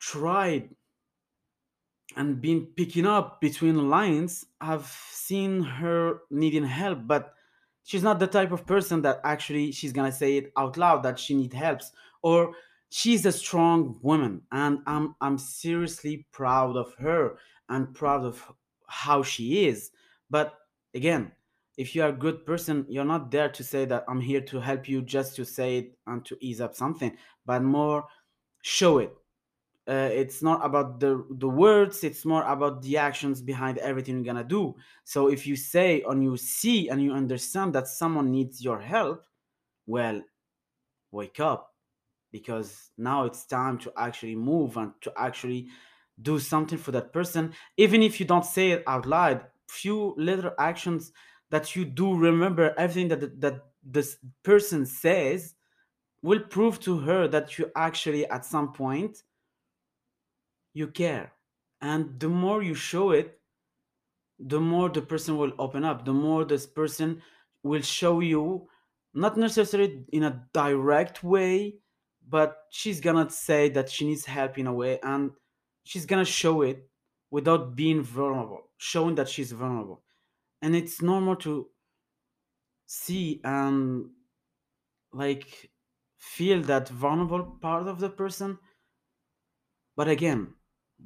tried 0.00 0.70
and 2.16 2.40
been 2.40 2.66
picking 2.76 3.06
up 3.06 3.40
between 3.40 3.90
lines 3.90 4.46
i've 4.60 4.86
seen 5.10 5.62
her 5.62 6.20
needing 6.30 6.64
help 6.64 7.00
but 7.06 7.34
she's 7.84 8.02
not 8.02 8.18
the 8.18 8.26
type 8.26 8.52
of 8.52 8.66
person 8.66 9.02
that 9.02 9.20
actually 9.24 9.72
she's 9.72 9.92
gonna 9.92 10.12
say 10.12 10.38
it 10.38 10.52
out 10.56 10.76
loud 10.76 11.02
that 11.02 11.18
she 11.18 11.34
needs 11.34 11.54
helps 11.54 11.92
or 12.22 12.52
she's 12.88 13.26
a 13.26 13.32
strong 13.32 13.98
woman 14.02 14.40
and 14.52 14.78
i'm 14.86 15.14
i'm 15.20 15.38
seriously 15.38 16.26
proud 16.32 16.76
of 16.76 16.94
her 16.94 17.36
and 17.68 17.94
proud 17.94 18.24
of 18.24 18.52
how 18.86 19.22
she 19.22 19.66
is 19.66 19.90
but 20.32 20.58
again 20.94 21.30
if 21.76 21.94
you 21.94 22.02
are 22.02 22.08
a 22.08 22.22
good 22.24 22.44
person 22.44 22.84
you're 22.88 23.04
not 23.04 23.30
there 23.30 23.48
to 23.48 23.62
say 23.62 23.84
that 23.84 24.04
i'm 24.08 24.20
here 24.20 24.40
to 24.40 24.58
help 24.58 24.88
you 24.88 25.00
just 25.02 25.36
to 25.36 25.44
say 25.44 25.78
it 25.78 25.98
and 26.08 26.24
to 26.24 26.36
ease 26.40 26.60
up 26.60 26.74
something 26.74 27.16
but 27.46 27.62
more 27.62 28.04
show 28.62 28.98
it. 28.98 29.14
Uh, 29.88 30.08
it's 30.12 30.44
not 30.44 30.64
about 30.64 31.00
the 31.00 31.26
the 31.38 31.48
words 31.48 32.04
it's 32.04 32.24
more 32.24 32.44
about 32.44 32.80
the 32.82 32.96
actions 32.96 33.42
behind 33.42 33.78
everything 33.78 34.14
you're 34.14 34.32
gonna 34.32 34.44
do. 34.44 34.76
So 35.02 35.28
if 35.28 35.44
you 35.44 35.56
say 35.56 36.04
and 36.08 36.22
you 36.22 36.36
see 36.36 36.88
and 36.88 37.02
you 37.02 37.12
understand 37.12 37.74
that 37.74 37.88
someone 37.88 38.30
needs 38.30 38.62
your 38.62 38.78
help 38.78 39.24
well 39.88 40.22
wake 41.10 41.40
up 41.40 41.74
because 42.30 42.90
now 42.96 43.24
it's 43.24 43.44
time 43.44 43.76
to 43.78 43.92
actually 43.96 44.36
move 44.36 44.76
and 44.76 44.92
to 45.00 45.12
actually 45.16 45.66
do 46.22 46.38
something 46.38 46.78
for 46.78 46.92
that 46.92 47.12
person 47.12 47.52
even 47.76 48.02
if 48.02 48.20
you 48.20 48.26
don't 48.26 48.44
say 48.44 48.70
it 48.70 48.84
out 48.86 49.04
loud 49.04 49.44
few 49.68 50.14
little 50.16 50.52
actions 50.58 51.12
that 51.50 51.76
you 51.76 51.84
do 51.84 52.16
remember 52.16 52.74
everything 52.76 53.08
that 53.08 53.40
that 53.40 53.62
this 53.82 54.18
person 54.42 54.86
says 54.86 55.54
will 56.22 56.40
prove 56.40 56.78
to 56.80 56.98
her 56.98 57.26
that 57.28 57.58
you 57.58 57.70
actually 57.74 58.26
at 58.28 58.44
some 58.44 58.72
point 58.72 59.22
you 60.74 60.86
care. 60.86 61.32
And 61.80 62.18
the 62.18 62.28
more 62.28 62.62
you 62.62 62.74
show 62.74 63.10
it 63.10 63.38
the 64.38 64.60
more 64.60 64.88
the 64.88 65.02
person 65.02 65.36
will 65.36 65.52
open 65.58 65.84
up. 65.84 66.04
The 66.04 66.12
more 66.12 66.44
this 66.44 66.66
person 66.66 67.22
will 67.62 67.82
show 67.82 68.20
you 68.20 68.68
not 69.14 69.36
necessarily 69.36 70.04
in 70.12 70.24
a 70.24 70.46
direct 70.52 71.22
way 71.22 71.78
but 72.28 72.66
she's 72.70 73.00
gonna 73.00 73.28
say 73.28 73.68
that 73.68 73.90
she 73.90 74.06
needs 74.06 74.24
help 74.24 74.58
in 74.58 74.66
a 74.66 74.72
way 74.72 74.98
and 75.02 75.32
she's 75.84 76.06
gonna 76.06 76.24
show 76.24 76.62
it 76.62 76.88
without 77.32 77.76
being 77.76 78.02
vulnerable 78.02 78.70
showing 78.78 79.16
that 79.16 79.28
she's 79.28 79.52
vulnerable 79.52 80.04
and 80.62 80.76
it's 80.76 81.02
normal 81.02 81.36
to 81.36 81.70
see 82.86 83.40
and 83.44 84.10
like 85.12 85.70
feel 86.18 86.62
that 86.62 86.88
vulnerable 86.88 87.58
part 87.60 87.86
of 87.86 87.98
the 88.00 88.10
person 88.10 88.58
But 89.96 90.08
again, 90.08 90.56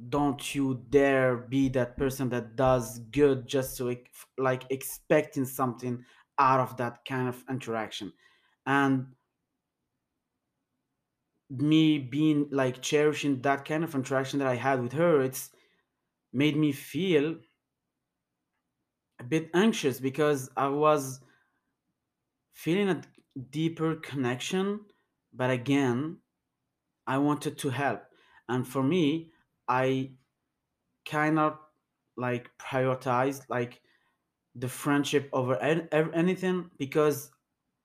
don't 0.09 0.53
you 0.53 0.85
dare 0.89 1.37
be 1.37 1.69
that 1.69 1.97
person 1.97 2.29
that 2.29 2.55
does 2.55 2.99
good 2.99 3.47
just 3.47 3.77
to 3.77 3.95
like 4.37 4.65
expecting 4.69 5.45
something 5.45 6.05
out 6.37 6.59
of 6.59 6.77
that 6.77 7.03
kind 7.05 7.27
of 7.27 7.43
interaction. 7.49 8.13
And 8.65 9.15
me 11.49 11.97
being 11.97 12.49
like 12.51 12.81
cherishing 12.81 13.41
that 13.41 13.65
kind 13.65 13.83
of 13.83 13.95
interaction 13.95 14.39
that 14.39 14.47
I 14.47 14.55
had 14.55 14.81
with 14.81 14.93
her, 14.93 15.21
it's 15.21 15.51
made 16.33 16.55
me 16.57 16.71
feel 16.71 17.37
a 19.19 19.23
bit 19.23 19.49
anxious 19.53 19.99
because 19.99 20.49
I 20.55 20.67
was 20.67 21.21
feeling 22.53 22.89
a 22.89 23.01
deeper 23.49 23.95
connection. 23.95 24.85
But 25.33 25.49
again, 25.49 26.19
I 27.07 27.17
wanted 27.19 27.57
to 27.59 27.69
help. 27.69 28.03
And 28.49 28.67
for 28.67 28.83
me, 28.83 29.33
I 29.67 30.13
kind 31.05 31.39
of 31.39 31.59
like 32.17 32.51
prioritized 32.57 33.49
like 33.49 33.81
the 34.55 34.69
friendship 34.69 35.29
over 35.33 35.57
anything 35.57 36.71
because 36.77 37.31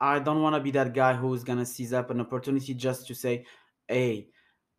I 0.01 0.19
don't 0.21 0.43
want 0.43 0.57
to 0.57 0.61
be 0.63 0.73
that 0.73 0.95
guy 0.95 1.15
who's 1.15 1.45
gonna 1.45 1.67
seize 1.67 1.93
up 1.93 2.11
an 2.11 2.21
opportunity 2.21 2.75
just 2.75 3.07
to 3.09 3.15
say, 3.15 3.47
"Hey, 3.89 4.31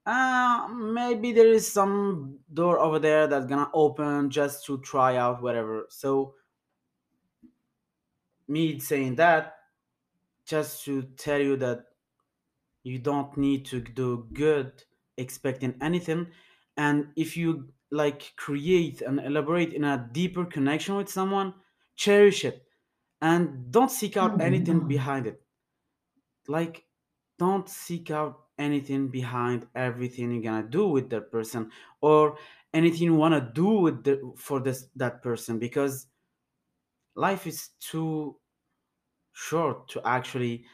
uh, 0.06 0.68
maybe 0.70 1.32
there 1.32 1.48
is 1.52 1.72
some 1.72 2.40
door 2.54 2.80
over 2.80 3.00
there 3.00 3.28
that's 3.28 3.46
gonna 3.46 3.70
open 3.74 4.30
just 4.30 4.66
to 4.66 4.80
try 4.82 5.16
out 5.18 5.42
whatever." 5.42 5.86
So 5.90 6.36
me 8.48 8.80
saying 8.80 9.16
that 9.16 9.56
just 10.46 10.84
to 10.86 11.04
tell 11.18 11.40
you 11.40 11.56
that 11.58 11.86
you 12.84 13.00
don't 13.00 13.36
need 13.38 13.66
to 13.66 13.80
do 13.82 14.28
good 14.34 14.84
expecting 15.18 15.78
anything, 15.82 16.28
and 16.78 17.12
if 17.16 17.38
you 17.38 17.74
like 17.92 18.34
create 18.36 19.02
and 19.02 19.20
elaborate 19.20 19.74
in 19.74 19.84
a 19.84 20.10
deeper 20.12 20.46
connection 20.46 20.96
with 20.96 21.10
someone, 21.10 21.54
cherish 21.96 22.44
it 22.44 22.68
and 23.22 23.72
don't 23.72 23.92
seek 23.92 24.18
out 24.18 24.42
anything 24.42 24.88
behind 24.88 25.28
it. 25.28 25.42
Like 26.48 26.86
don't 27.40 27.68
seek 27.70 28.12
out 28.12 28.46
anything 28.58 29.08
behind 29.10 29.68
everything 29.76 30.32
you're 30.32 30.44
gonna 30.44 30.68
do 30.68 30.88
with 30.88 31.10
that 31.10 31.32
person 31.32 31.72
or 32.02 32.38
anything 32.74 33.04
you 33.04 33.16
want 33.16 33.34
to 33.34 33.52
do 33.54 33.68
with 33.68 34.04
the, 34.04 34.34
for 34.38 34.60
this 34.60 34.88
that 34.96 35.22
person 35.22 35.60
because 35.60 36.08
life 37.16 37.48
is 37.48 37.70
too 37.80 38.40
short 39.34 39.88
to 39.90 40.02
actually 40.08 40.66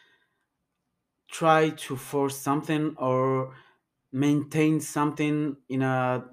try 1.29 1.69
to 1.69 1.95
force 1.95 2.37
something 2.37 2.95
or 2.97 3.55
maintain 4.11 4.79
something 4.79 5.55
in 5.69 5.81
a 5.81 6.29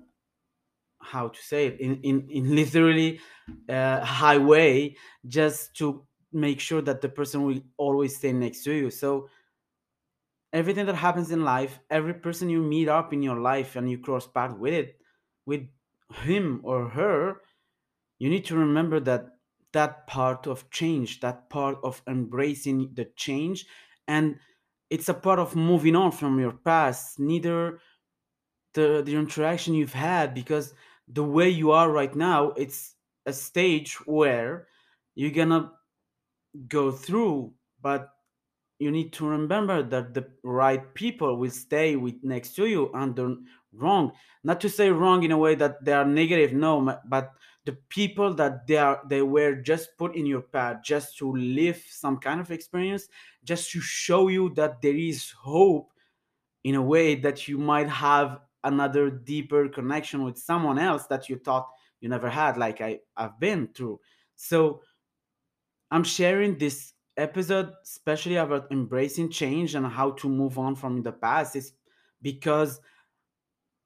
how 1.00 1.28
to 1.28 1.42
say 1.42 1.66
it 1.66 1.80
in 1.80 2.00
in, 2.02 2.28
in 2.30 2.54
literally 2.60 3.20
uh, 3.68 4.04
highway 4.04 4.94
just 5.26 5.74
to 5.76 6.06
make 6.32 6.60
sure 6.60 6.82
that 6.82 7.00
the 7.00 7.08
person 7.08 7.42
will 7.44 7.60
always 7.76 8.16
stay 8.16 8.32
next 8.32 8.64
to 8.64 8.72
you. 8.72 8.90
So 8.90 9.28
everything 10.52 10.86
that 10.86 10.94
happens 10.94 11.30
in 11.30 11.44
life, 11.44 11.78
every 11.90 12.14
person 12.14 12.48
you 12.48 12.62
meet 12.62 12.88
up 12.88 13.12
in 13.12 13.22
your 13.22 13.40
life 13.40 13.76
and 13.76 13.90
you 13.90 13.98
cross 13.98 14.26
path 14.26 14.56
with 14.56 14.74
it, 14.74 15.00
with 15.44 15.66
him 16.22 16.60
or 16.64 16.88
her, 16.88 17.40
you 18.18 18.30
need 18.30 18.44
to 18.46 18.56
remember 18.56 19.00
that 19.00 19.26
that 19.72 20.06
part 20.06 20.46
of 20.46 20.70
change, 20.70 21.20
that 21.20 21.50
part 21.50 21.76
of 21.82 22.02
embracing 22.06 22.94
the 22.94 23.04
change, 23.16 23.66
and 24.08 24.38
it's 24.88 25.08
a 25.08 25.14
part 25.14 25.38
of 25.38 25.56
moving 25.56 25.96
on 25.96 26.12
from 26.12 26.38
your 26.40 26.52
past. 26.52 27.18
Neither 27.18 27.80
the 28.72 29.02
the 29.04 29.14
interaction 29.16 29.74
you've 29.74 29.92
had, 29.92 30.32
because 30.34 30.72
the 31.08 31.24
way 31.24 31.50
you 31.50 31.72
are 31.72 31.90
right 31.90 32.14
now, 32.14 32.50
it's 32.50 32.94
a 33.26 33.32
stage 33.32 33.94
where 34.06 34.68
you're 35.14 35.30
gonna 35.30 35.72
go 36.68 36.90
through, 36.92 37.52
but 37.82 38.15
you 38.78 38.90
need 38.90 39.12
to 39.14 39.26
remember 39.26 39.82
that 39.82 40.14
the 40.14 40.26
right 40.42 40.94
people 40.94 41.36
will 41.36 41.50
stay 41.50 41.96
with 41.96 42.14
next 42.22 42.54
to 42.56 42.66
you 42.66 42.90
and 42.94 43.16
the 43.16 43.42
wrong. 43.72 44.12
Not 44.44 44.60
to 44.60 44.68
say 44.68 44.90
wrong 44.90 45.22
in 45.22 45.32
a 45.32 45.38
way 45.38 45.54
that 45.54 45.84
they 45.84 45.92
are 45.92 46.04
negative 46.04 46.52
no 46.52 46.98
but 47.06 47.32
the 47.64 47.72
people 47.88 48.32
that 48.34 48.66
they 48.66 48.76
are 48.76 49.00
they 49.08 49.22
were 49.22 49.56
just 49.56 49.96
put 49.98 50.14
in 50.14 50.24
your 50.24 50.40
path 50.40 50.78
just 50.84 51.18
to 51.18 51.34
live 51.34 51.82
some 51.88 52.16
kind 52.18 52.40
of 52.40 52.50
experience 52.52 53.08
just 53.44 53.70
to 53.72 53.80
show 53.80 54.28
you 54.28 54.50
that 54.54 54.80
there 54.82 54.96
is 54.96 55.30
hope 55.32 55.90
in 56.62 56.76
a 56.76 56.82
way 56.82 57.16
that 57.16 57.48
you 57.48 57.58
might 57.58 57.88
have 57.88 58.40
another 58.64 59.10
deeper 59.10 59.68
connection 59.68 60.24
with 60.24 60.38
someone 60.38 60.78
else 60.78 61.06
that 61.06 61.28
you 61.28 61.36
thought 61.38 61.68
you 62.00 62.08
never 62.08 62.28
had 62.28 62.56
like 62.56 62.80
i 62.80 62.98
i've 63.16 63.38
been 63.40 63.68
through. 63.74 63.98
So 64.36 64.82
I'm 65.90 66.04
sharing 66.04 66.58
this 66.58 66.92
episode 67.16 67.72
especially 67.82 68.36
about 68.36 68.70
embracing 68.70 69.30
change 69.30 69.74
and 69.74 69.86
how 69.86 70.10
to 70.12 70.28
move 70.28 70.58
on 70.58 70.74
from 70.74 71.02
the 71.02 71.12
past 71.12 71.56
is 71.56 71.72
because 72.22 72.80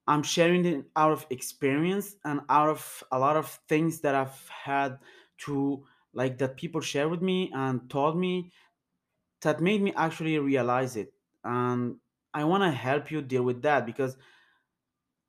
I'm 0.06 0.22
sharing 0.22 0.64
it 0.64 0.86
out 0.96 1.12
of 1.12 1.26
experience 1.30 2.16
and 2.24 2.40
out 2.48 2.68
of 2.68 3.04
a 3.12 3.18
lot 3.18 3.36
of 3.36 3.48
things 3.68 4.00
that 4.00 4.14
I've 4.14 4.48
had 4.48 4.98
to 5.46 5.86
like 6.12 6.38
that 6.38 6.56
people 6.56 6.80
share 6.80 7.08
with 7.08 7.22
me 7.22 7.50
and 7.54 7.88
told 7.88 8.18
me 8.18 8.52
that 9.42 9.60
made 9.60 9.80
me 9.82 9.92
actually 9.96 10.38
realize 10.38 10.96
it. 10.96 11.14
And 11.44 11.96
I 12.34 12.44
want 12.44 12.62
to 12.64 12.70
help 12.70 13.10
you 13.10 13.22
deal 13.22 13.42
with 13.42 13.62
that 13.62 13.86
because 13.86 14.16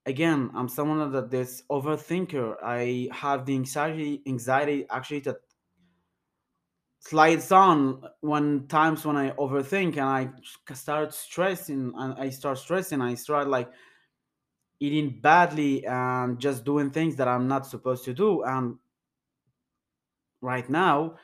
again, 0.06 0.50
I'm 0.56 0.68
someone 0.68 1.12
that 1.12 1.30
this 1.30 1.64
overthinker. 1.70 2.58
I 2.64 3.10
have 3.12 3.46
the 3.46 3.54
anxiety 3.56 4.22
anxiety 4.26 4.86
actually 4.90 5.20
that 5.22 5.42
slides 7.02 7.52
on 7.52 8.04
when 8.22 8.68
times 8.68 9.06
when 9.06 9.18
I 9.18 9.32
overthink 9.32 9.98
and 9.98 10.02
I 10.02 10.30
start 10.74 11.14
stressing 11.14 11.94
and 11.98 12.14
I 12.14 12.30
start 12.30 12.60
stressing, 12.60 13.02
I 13.02 13.16
start 13.16 13.48
like 13.48 13.70
eating 14.80 15.20
badly 15.20 15.86
and 15.86 16.40
just 16.40 16.64
doing 16.64 16.92
things 16.92 17.16
that 17.18 17.28
I'm 17.28 17.48
not 17.48 17.66
supposed 17.66 18.06
to 18.06 18.14
do. 18.14 18.44
And 18.44 18.78
right 20.42 20.70
now, 20.70 21.16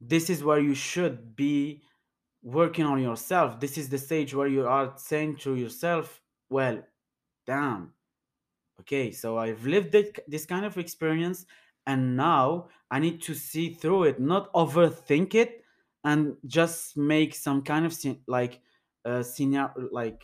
this 0.00 0.28
is 0.30 0.44
where 0.44 0.60
you 0.60 0.74
should 0.74 1.34
be 1.34 1.82
working 2.42 2.84
on 2.84 3.00
yourself. 3.00 3.58
This 3.58 3.78
is 3.78 3.88
the 3.88 3.98
stage 3.98 4.34
where 4.34 4.48
you 4.48 4.66
are 4.66 4.92
saying 4.96 5.36
to 5.38 5.56
yourself, 5.56 6.20
well, 6.50 6.82
damn, 7.46 7.92
okay, 8.80 9.12
so 9.12 9.38
I've 9.38 9.64
lived 9.64 9.96
this 10.28 10.44
kind 10.44 10.66
of 10.66 10.76
experience 10.76 11.46
and 11.86 12.16
now 12.16 12.68
I 12.90 13.00
need 13.00 13.22
to 13.22 13.34
see 13.34 13.74
through 13.74 14.04
it, 14.04 14.20
not 14.20 14.52
overthink 14.52 15.34
it 15.34 15.64
and 16.04 16.36
just 16.46 16.96
make 16.96 17.34
some 17.34 17.62
kind 17.62 17.86
of 17.86 17.92
scen- 17.92 18.22
like 18.26 18.60
uh, 19.04 19.22
scenario, 19.22 19.88
like 19.90 20.22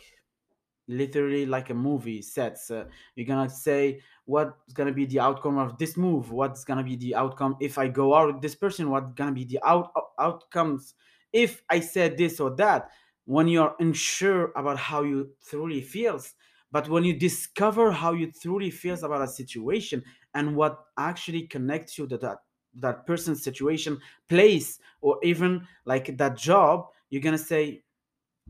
literally 0.87 1.45
like 1.45 1.69
a 1.69 1.73
movie 1.73 2.21
sets. 2.21 2.71
Uh, 2.71 2.85
you're 3.15 3.27
gonna 3.27 3.49
say 3.49 4.01
what's 4.25 4.73
gonna 4.73 4.93
be 4.93 5.05
the 5.05 5.19
outcome 5.19 5.57
of 5.57 5.77
this 5.77 5.95
move. 5.97 6.31
What's 6.31 6.63
gonna 6.63 6.83
be 6.83 6.95
the 6.95 7.15
outcome 7.15 7.57
if 7.61 7.77
I 7.77 7.87
go 7.87 8.15
out 8.15 8.33
with 8.33 8.41
this 8.41 8.55
person? 8.55 8.89
What's 8.89 9.13
gonna 9.13 9.31
be 9.33 9.45
the 9.45 9.59
out- 9.63 9.91
outcomes 10.19 10.95
if 11.31 11.63
I 11.69 11.79
said 11.79 12.17
this 12.17 12.39
or 12.39 12.55
that? 12.55 12.89
When 13.25 13.47
you're 13.47 13.75
unsure 13.79 14.51
about 14.55 14.77
how 14.79 15.03
you 15.03 15.35
truly 15.47 15.81
feels, 15.81 16.33
but 16.71 16.89
when 16.89 17.03
you 17.03 17.13
discover 17.17 17.91
how 17.91 18.13
you 18.13 18.31
truly 18.31 18.71
feels 18.71 19.03
about 19.03 19.21
a 19.21 19.27
situation 19.27 20.03
and 20.33 20.55
what 20.55 20.85
actually 20.97 21.47
connects 21.47 21.97
you 21.97 22.07
to 22.07 22.17
that 22.19 22.39
that 22.75 23.05
person's 23.07 23.43
situation, 23.43 23.99
place, 24.27 24.79
or 25.01 25.19
even 25.23 25.67
like 25.85 26.17
that 26.17 26.37
job, 26.37 26.87
you're 27.09 27.21
gonna 27.21 27.37
say, 27.37 27.83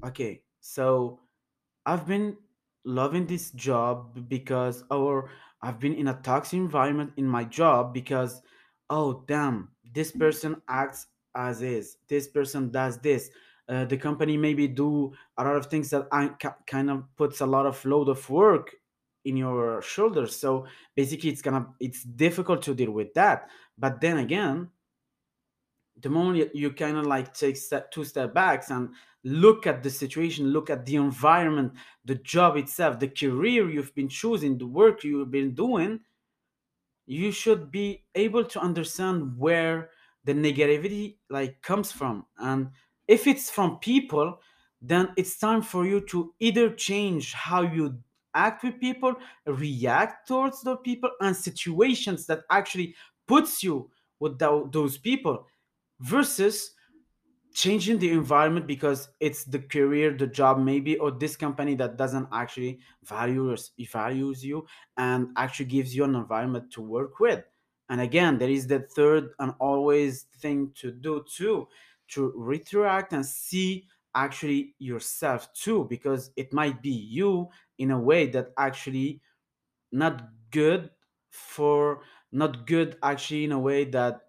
okay, 0.03 0.43
so 0.59 1.21
I've 1.86 2.07
been 2.07 2.38
loving 2.86 3.27
this 3.27 3.51
job 3.51 4.29
because, 4.29 4.83
or 4.91 5.31
I've 5.62 5.79
been 5.79 5.93
in 5.95 6.07
a 6.07 6.21
toxic 6.21 6.57
environment 6.57 7.13
in 7.17 7.25
my 7.27 7.43
job 7.43 7.93
because, 7.93 8.41
oh, 8.89 9.24
damn, 9.27 9.71
this 9.83 10.12
person 10.12 10.62
acts 10.67 11.07
as 11.36 11.62
is. 11.62 11.98
This 12.07 12.27
person 12.27 12.71
does 12.71 13.00
this. 13.00 13.31
Uh, 13.67 13.86
the 13.86 13.98
company 13.98 14.38
maybe 14.38 14.67
do 14.67 15.13
a 15.38 15.43
lot 15.43 15.55
of 15.55 15.67
things 15.67 15.91
that 15.91 16.07
I, 16.12 16.29
ca- 16.29 16.57
kind 16.67 16.89
of 16.89 17.05
puts 17.17 17.41
a 17.41 17.45
lot 17.45 17.67
of 17.67 17.83
load 17.86 18.09
of 18.09 18.29
work 18.29 18.75
in 19.25 19.38
your 19.38 19.81
shoulders. 19.81 20.35
So 20.35 20.65
basically, 20.95 21.29
it's 21.29 21.41
gonna 21.41 21.67
it's 21.79 22.03
difficult 22.03 22.61
to 22.63 22.73
deal 22.73 22.91
with 22.91 23.13
that. 23.13 23.49
But 23.77 24.01
then 24.01 24.17
again, 24.17 24.69
the 26.01 26.09
moment 26.09 26.49
you, 26.53 26.71
kind 26.71 26.97
of 26.97 27.05
like 27.05 27.33
take 27.33 27.57
step, 27.57 27.91
two 27.91 28.03
step 28.03 28.33
backs 28.33 28.69
and 28.69 28.89
look 29.23 29.67
at 29.67 29.83
the 29.83 29.89
situation 29.89 30.47
look 30.47 30.69
at 30.69 30.85
the 30.85 30.95
environment 30.95 31.73
the 32.05 32.15
job 32.15 32.55
itself 32.55 32.99
the 32.99 33.07
career 33.07 33.69
you've 33.69 33.93
been 33.93 34.07
choosing 34.07 34.57
the 34.57 34.65
work 34.65 35.03
you've 35.03 35.29
been 35.29 35.53
doing 35.53 35.99
you 37.05 37.31
should 37.31 37.69
be 37.69 38.03
able 38.15 38.45
to 38.45 38.60
understand 38.62 39.38
where 39.38 39.89
the 40.23 40.34
negativity 40.34 41.17
like 41.29 41.62
comes 41.62 41.91
from 41.91 42.25
and 42.38 42.69
if 43.10 43.27
it's 43.27 43.49
from 43.49 43.77
people 43.79 44.39
then 44.82 45.10
it's 45.17 45.38
time 45.38 45.62
for 45.62 45.86
you 45.86 45.99
to 45.99 46.34
either 46.39 46.69
change 46.69 47.34
how 47.34 47.62
you 47.62 47.97
with 48.47 48.80
people 48.80 49.15
react 49.45 50.28
towards 50.28 50.62
the 50.62 50.75
people 50.78 51.12
and 51.21 51.36
situations 51.36 52.25
that 52.28 52.43
actually 52.49 52.95
puts 53.28 53.63
you 53.63 53.89
with 54.19 54.38
tho- 54.39 54.69
those 54.71 54.97
people 54.97 55.47
versus 55.99 56.71
changing 57.54 57.97
the 57.97 58.12
environment 58.12 58.67
because 58.67 59.10
it's 59.19 59.43
the 59.43 59.60
career 59.60 60.15
the 60.15 60.28
job 60.28 60.60
maybe 60.60 60.97
or 60.97 61.12
this 61.12 61.36
company 61.36 61.75
that 61.75 61.97
doesn't 61.97 62.28
actually 62.32 62.80
value 63.04 63.56
values 63.91 64.45
you 64.45 64.65
and 64.97 65.30
actually 65.36 65.65
gives 65.65 65.95
you 65.95 66.04
an 66.04 66.15
environment 66.15 66.71
to 66.71 66.82
work 66.82 67.19
with. 67.19 67.43
And 67.89 68.02
again 68.02 68.38
there 68.38 68.49
is 68.49 68.67
the 68.67 68.80
third 68.82 69.30
and 69.39 69.54
always 69.60 70.23
thing 70.39 70.71
to 70.75 70.91
do 70.91 71.25
too 71.28 71.67
to 72.10 72.34
retract 72.36 73.13
and 73.13 73.25
see 73.25 73.88
actually 74.15 74.75
yourself 74.80 75.52
too 75.54 75.86
because 75.89 76.32
it 76.36 76.54
might 76.54 76.82
be 76.82 76.91
you 76.91 77.49
in 77.80 77.92
a 77.92 78.00
way 78.00 78.28
that 78.28 78.54
actually 78.58 79.22
not 79.92 80.30
good 80.52 80.92
for 81.32 82.02
not 82.32 82.68
good 82.68 82.98
actually 83.02 83.44
in 83.46 83.52
a 83.52 83.60
way 83.60 83.86
that 83.86 84.22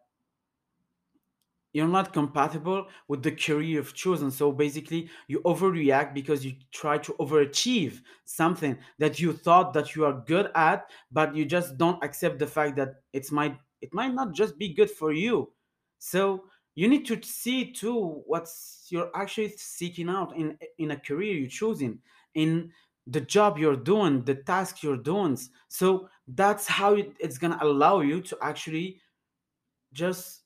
you're 1.72 1.88
not 1.88 2.12
compatible 2.12 2.88
with 3.06 3.22
the 3.22 3.30
career 3.30 3.62
you've 3.62 3.94
chosen. 3.94 4.30
So 4.30 4.50
basically, 4.50 5.08
you 5.28 5.40
overreact 5.40 6.14
because 6.14 6.44
you 6.44 6.54
try 6.72 6.98
to 6.98 7.12
overachieve 7.14 8.00
something 8.24 8.76
that 8.98 9.20
you 9.20 9.32
thought 9.32 9.72
that 9.74 9.94
you 9.94 10.04
are 10.04 10.24
good 10.26 10.50
at, 10.54 10.90
but 11.12 11.34
you 11.34 11.44
just 11.44 11.78
don't 11.78 12.02
accept 12.02 12.38
the 12.38 12.46
fact 12.46 12.76
that 12.76 13.02
it's 13.12 13.30
might 13.30 13.56
it 13.80 13.94
might 13.94 14.12
not 14.14 14.34
just 14.34 14.58
be 14.58 14.74
good 14.74 14.90
for 14.90 15.12
you. 15.12 15.52
So 15.98 16.44
you 16.74 16.88
need 16.88 17.06
to 17.06 17.22
see 17.22 17.72
too 17.72 18.22
what's 18.26 18.86
you're 18.90 19.10
actually 19.14 19.50
seeking 19.56 20.08
out 20.08 20.36
in 20.36 20.58
in 20.78 20.90
a 20.90 20.96
career 20.96 21.34
you're 21.34 21.48
choosing, 21.48 22.00
in 22.34 22.72
the 23.10 23.20
job 23.20 23.58
you're 23.58 23.76
doing, 23.76 24.24
the 24.24 24.36
task 24.36 24.82
you're 24.82 24.96
doing. 24.96 25.36
So 25.68 26.08
that's 26.28 26.66
how 26.66 26.94
it, 26.94 27.12
it's 27.18 27.38
gonna 27.38 27.58
allow 27.60 28.00
you 28.00 28.20
to 28.22 28.38
actually 28.40 29.00
just 29.92 30.42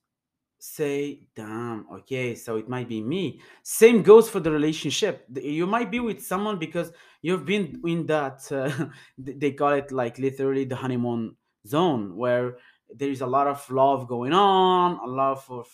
say, 0.59 1.20
damn, 1.37 1.87
okay, 1.92 2.35
so 2.35 2.57
it 2.57 2.68
might 2.68 2.88
be 2.88 3.03
me. 3.03 3.38
Same 3.62 4.03
goes 4.03 4.31
for 4.31 4.40
the 4.40 4.50
relationship. 4.50 5.27
You 5.35 5.66
might 5.66 5.90
be 5.90 6.00
with 6.00 6.24
someone 6.24 6.59
because 6.59 6.90
you've 7.20 7.44
been 7.44 7.83
in 7.87 8.07
that, 8.07 8.50
uh, 8.50 8.87
they 9.18 9.53
call 9.53 9.72
it 9.72 9.92
like 9.92 10.18
literally 10.18 10.64
the 10.64 10.77
honeymoon 10.77 11.37
zone, 11.66 12.16
where 12.16 12.57
there 12.94 13.11
is 13.11 13.20
a 13.20 13.27
lot 13.27 13.46
of 13.46 13.70
love 13.70 14.09
going 14.09 14.33
on, 14.33 14.98
a 15.05 15.07
lot 15.07 15.44
of 15.50 15.68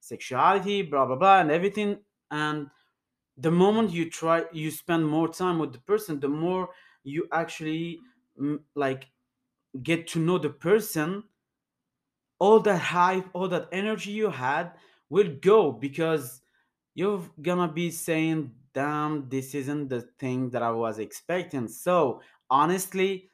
sexuality, 0.00 0.82
blah, 0.82 1.06
blah, 1.06 1.16
blah, 1.16 1.40
and 1.40 1.52
everything. 1.52 1.98
And 2.32 2.68
the 3.36 3.50
moment 3.50 3.90
you 3.90 4.10
try, 4.10 4.44
you 4.52 4.70
spend 4.70 5.06
more 5.08 5.28
time 5.28 5.58
with 5.58 5.72
the 5.72 5.80
person, 5.80 6.20
the 6.20 6.28
more 6.28 6.70
you 7.04 7.28
actually 7.32 8.00
mm, 8.38 8.60
like 8.74 9.10
get 9.82 10.06
to 10.08 10.20
know 10.20 10.38
the 10.38 10.50
person 10.50 11.24
all 12.38 12.60
that 12.60 12.78
hype, 12.78 13.28
all 13.32 13.48
that 13.48 13.68
energy 13.72 14.10
you 14.10 14.30
had 14.30 14.72
will 15.08 15.36
go 15.40 15.72
because 15.72 16.42
you're 16.94 17.28
gonna 17.40 17.70
be 17.72 17.90
saying, 17.90 18.54
damn, 18.72 19.28
this 19.28 19.54
isn't 19.54 19.88
the 19.88 20.02
thing 20.18 20.50
that 20.50 20.62
I 20.62 20.70
was 20.72 20.98
expecting. 20.98 21.68
So, 21.68 22.20
honestly, 22.50 23.30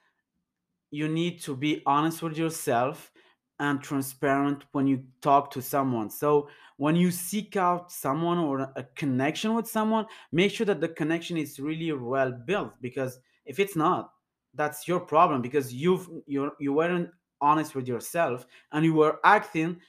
you 0.91 1.09
need 1.09 1.41
to 1.43 1.57
be 1.57 1.83
honest 1.87 2.23
with 2.23 2.37
yourself 2.37 3.13
and 3.61 3.83
transparent 3.83 4.65
when 4.73 4.87
you 4.87 5.03
talk 5.21 5.51
to 5.53 5.63
someone. 5.63 6.11
So, 6.11 6.49
when 6.77 6.95
you 6.95 7.11
seek 7.11 7.57
out 7.57 7.91
someone 7.91 8.39
or 8.39 8.73
a 8.77 8.85
connection 8.95 9.55
with 9.55 9.67
someone, 9.67 10.07
make 10.31 10.53
sure 10.53 10.67
that 10.67 10.81
the 10.81 10.89
connection 10.89 11.37
is 11.37 11.59
really 11.59 11.93
well 11.93 12.31
built 12.31 12.73
because 12.81 13.19
if 13.47 13.59
it's 13.59 13.75
not, 13.75 14.13
that's 14.55 14.87
your 14.87 15.01
problem 15.01 15.43
because 15.43 15.75
you've 15.75 16.09
you 16.27 16.53
you 16.61 16.73
weren't 16.73 17.11
honest 17.41 17.75
with 17.75 17.87
yourself 17.87 18.47
and 18.73 18.85
you 18.85 18.95
were 18.95 19.19
acting 19.25 19.81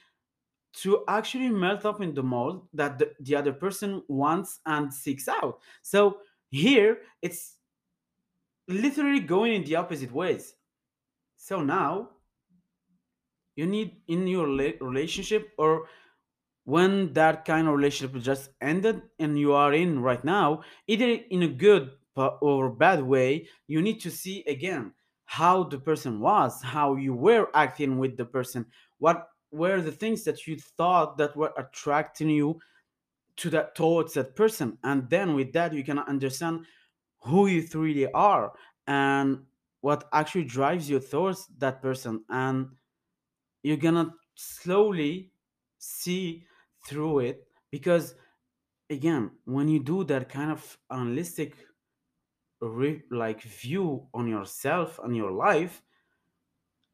to 0.72 1.04
actually 1.08 1.48
melt 1.48 1.84
up 1.84 2.00
in 2.00 2.14
the 2.14 2.22
mold 2.22 2.68
that 2.72 2.98
the, 2.98 3.12
the 3.20 3.34
other 3.34 3.52
person 3.52 4.02
wants 4.08 4.60
and 4.66 4.92
seeks 4.92 5.28
out. 5.28 5.58
So 5.82 6.18
here 6.50 6.98
it's 7.22 7.56
literally 8.68 9.20
going 9.20 9.54
in 9.54 9.64
the 9.64 9.76
opposite 9.76 10.12
ways. 10.12 10.54
So 11.36 11.62
now 11.62 12.10
you 13.56 13.66
need 13.66 14.02
in 14.08 14.26
your 14.26 14.46
relationship 14.46 15.50
or 15.58 15.86
when 16.64 17.12
that 17.14 17.44
kind 17.44 17.66
of 17.66 17.74
relationship 17.74 18.20
just 18.22 18.50
ended 18.60 19.02
and 19.18 19.38
you 19.38 19.52
are 19.52 19.72
in 19.72 20.00
right 20.00 20.24
now, 20.24 20.62
either 20.86 21.18
in 21.30 21.42
a 21.42 21.48
good 21.48 21.90
or 22.16 22.70
bad 22.70 23.02
way, 23.02 23.48
you 23.66 23.80
need 23.80 24.00
to 24.00 24.10
see 24.10 24.44
again 24.44 24.92
how 25.24 25.64
the 25.64 25.78
person 25.78 26.20
was, 26.20 26.62
how 26.62 26.96
you 26.96 27.14
were 27.14 27.48
acting 27.54 27.98
with 27.98 28.16
the 28.16 28.24
person, 28.24 28.66
what 28.98 29.28
were 29.52 29.80
the 29.80 29.92
things 29.92 30.24
that 30.24 30.46
you 30.46 30.56
thought 30.56 31.16
that 31.16 31.36
were 31.36 31.52
attracting 31.56 32.28
you 32.28 32.60
to 33.36 33.50
that 33.50 33.74
towards 33.74 34.14
that 34.14 34.36
person, 34.36 34.76
and 34.84 35.08
then 35.08 35.34
with 35.34 35.52
that 35.52 35.72
you 35.72 35.82
can 35.82 35.98
understand 35.98 36.66
who 37.22 37.46
you 37.46 37.66
truly 37.66 38.10
are 38.12 38.52
and 38.86 39.44
what 39.80 40.08
actually 40.12 40.44
drives 40.44 40.90
you 40.90 41.00
towards 41.00 41.46
that 41.58 41.80
person 41.80 42.22
and 42.28 42.68
you're 43.62 43.76
gonna 43.76 44.14
slowly 44.34 45.32
see 45.78 46.46
through 46.86 47.20
it 47.20 47.46
because 47.70 48.14
again 48.88 49.30
when 49.44 49.68
you 49.68 49.80
do 49.80 50.04
that 50.04 50.28
kind 50.28 50.50
of 50.50 50.78
analytic 50.90 51.56
re- 52.60 53.02
like 53.10 53.42
view 53.42 54.08
on 54.14 54.28
yourself 54.28 54.98
and 55.02 55.16
your 55.16 55.30
life 55.30 55.82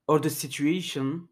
or 0.09 0.19
the 0.19 0.31
situation 0.31 1.29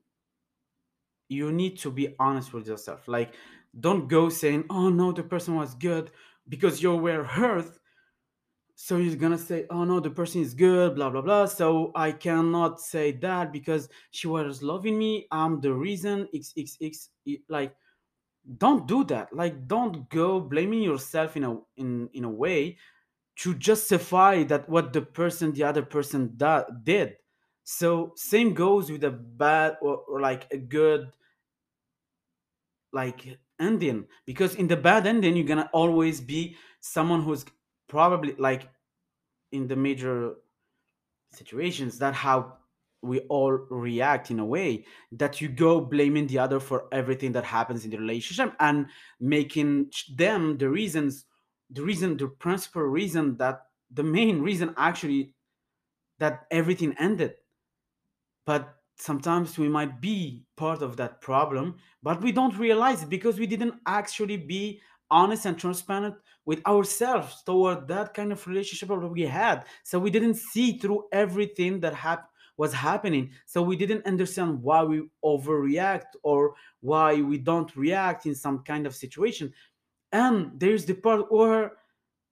you 1.28 1.50
need 1.52 1.78
to 1.78 1.90
be 1.90 2.14
honest 2.18 2.52
with 2.52 2.66
yourself. 2.66 3.08
Like 3.08 3.34
don't 3.78 4.08
go 4.08 4.28
saying 4.28 4.64
oh 4.70 4.88
no 4.88 5.12
the 5.12 5.22
person 5.22 5.54
was 5.54 5.74
good 5.74 6.10
because 6.48 6.82
you 6.82 6.94
were 6.94 7.24
hurt 7.24 7.66
so 8.76 8.96
you're 8.96 9.16
gonna 9.16 9.38
say 9.38 9.66
oh 9.70 9.84
no 9.84 10.00
the 10.00 10.10
person 10.10 10.40
is 10.40 10.54
good 10.54 10.94
blah 10.94 11.10
blah 11.10 11.22
blah. 11.22 11.46
So 11.46 11.92
i 11.94 12.10
cannot 12.12 12.80
say 12.80 13.12
that 13.12 13.52
because 13.52 13.88
she 14.10 14.26
was 14.26 14.62
loving 14.62 14.98
me. 14.98 15.26
I'm 15.30 15.60
the 15.60 15.72
reason 15.72 16.28
xxx 16.34 17.08
like 17.48 17.74
don't 18.58 18.86
do 18.86 19.04
that. 19.04 19.34
Like 19.34 19.66
don't 19.66 20.08
go 20.10 20.40
blaming 20.40 20.82
yourself 20.82 21.36
in 21.36 21.44
a 21.44 21.58
in 21.76 22.08
in 22.12 22.24
a 22.24 22.30
way 22.30 22.78
to 23.36 23.54
justify 23.54 24.44
that 24.44 24.68
what 24.68 24.92
the 24.92 25.02
person 25.02 25.52
the 25.52 25.64
other 25.64 25.82
person 25.82 26.32
da- 26.36 26.64
did. 26.82 27.16
So 27.64 28.12
same 28.16 28.52
goes 28.54 28.90
with 28.90 29.04
a 29.04 29.10
bad 29.10 29.78
or, 29.80 29.96
or 30.08 30.20
like 30.20 30.46
a 30.52 30.58
good 30.58 31.10
like 32.92 33.38
ending. 33.60 34.06
Because 34.26 34.54
in 34.56 34.68
the 34.68 34.76
bad 34.76 35.06
ending 35.06 35.36
you're 35.36 35.46
gonna 35.46 35.70
always 35.72 36.20
be 36.20 36.56
someone 36.80 37.22
who's 37.22 37.44
probably 37.88 38.34
like 38.38 38.68
in 39.52 39.66
the 39.68 39.76
major 39.76 40.34
situations 41.32 41.98
that 41.98 42.14
how 42.14 42.54
we 43.02 43.20
all 43.20 43.52
react 43.70 44.30
in 44.30 44.38
a 44.38 44.44
way 44.44 44.84
that 45.12 45.40
you 45.40 45.48
go 45.48 45.80
blaming 45.80 46.26
the 46.26 46.38
other 46.38 46.58
for 46.58 46.88
everything 46.90 47.32
that 47.32 47.44
happens 47.44 47.84
in 47.84 47.90
the 47.90 47.98
relationship 47.98 48.54
and 48.60 48.86
making 49.20 49.90
them 50.16 50.56
the 50.56 50.68
reasons 50.68 51.26
the 51.70 51.82
reason 51.82 52.16
the 52.16 52.28
principal 52.28 52.82
reason 52.82 53.36
that 53.36 53.60
the 53.92 54.02
main 54.02 54.40
reason 54.40 54.74
actually 54.76 55.34
that 56.18 56.46
everything 56.50 56.94
ended. 56.98 57.34
But 58.46 58.74
sometimes 58.96 59.58
we 59.58 59.68
might 59.68 60.00
be 60.00 60.44
part 60.56 60.80
of 60.80 60.96
that 60.96 61.20
problem 61.20 61.76
but 62.02 62.22
we 62.22 62.30
don't 62.30 62.56
realize 62.58 63.02
it 63.02 63.08
because 63.08 63.40
we 63.40 63.46
didn't 63.46 63.74
actually 63.86 64.36
be 64.36 64.80
honest 65.10 65.46
and 65.46 65.58
transparent 65.58 66.14
with 66.46 66.64
ourselves 66.66 67.42
toward 67.44 67.88
that 67.88 68.14
kind 68.14 68.32
of 68.32 68.46
relationship 68.46 68.88
that 68.88 69.08
we 69.08 69.22
had. 69.22 69.64
So 69.82 69.98
we 69.98 70.10
didn't 70.10 70.34
see 70.34 70.78
through 70.78 71.04
everything 71.12 71.80
that 71.80 71.94
was 72.56 72.72
happening. 72.72 73.30
So 73.46 73.62
we 73.62 73.76
didn't 73.76 74.06
understand 74.06 74.62
why 74.62 74.82
we 74.82 75.08
overreact 75.24 76.16
or 76.22 76.54
why 76.80 77.20
we 77.20 77.38
don't 77.38 77.74
react 77.76 78.26
in 78.26 78.34
some 78.34 78.60
kind 78.60 78.86
of 78.86 78.94
situation. 78.94 79.52
And 80.12 80.52
there's 80.58 80.84
the 80.84 80.94
part 80.94 81.32
where 81.32 81.72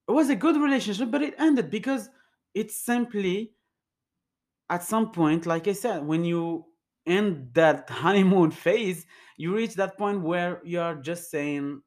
it 0.08 0.12
was 0.12 0.30
a 0.30 0.36
good 0.36 0.56
relationship 0.56 1.10
but 1.10 1.22
it 1.22 1.34
ended 1.38 1.70
because 1.70 2.08
it's 2.54 2.76
simply 2.76 3.52
at 4.70 4.82
some 4.82 5.10
point, 5.10 5.46
like 5.46 5.68
I 5.68 5.72
said, 5.72 6.06
when 6.06 6.24
you 6.24 6.64
end 7.06 7.50
that 7.54 7.90
honeymoon 7.90 8.50
phase, 8.50 9.06
you 9.36 9.54
reach 9.54 9.74
that 9.74 9.98
point 9.98 10.22
where 10.22 10.60
you 10.64 10.80
are 10.80 10.94
just 10.94 11.30
saying, 11.30 11.82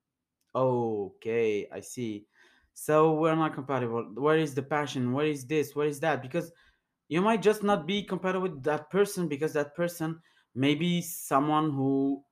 okay, 0.55 1.67
I 1.71 1.81
see. 1.81 2.25
So 2.73 3.13
we're 3.13 3.35
not 3.35 3.53
compatible. 3.53 4.05
Where 4.15 4.37
is 4.37 4.53
the 4.53 4.63
passion? 4.63 5.13
Where 5.13 5.27
is 5.27 5.45
this? 5.45 5.75
Where 5.75 5.87
is 5.87 5.99
that? 6.01 6.21
Because 6.21 6.51
you 7.07 7.21
might 7.21 7.41
just 7.41 7.63
not 7.63 7.85
be 7.85 8.03
compatible 8.03 8.49
with 8.49 8.63
that 8.63 8.89
person 8.89 9.27
because 9.27 9.53
that 9.53 9.75
person 9.75 10.19
may 10.55 10.75
be 10.75 11.01
someone 11.01 11.71
who 11.71 12.23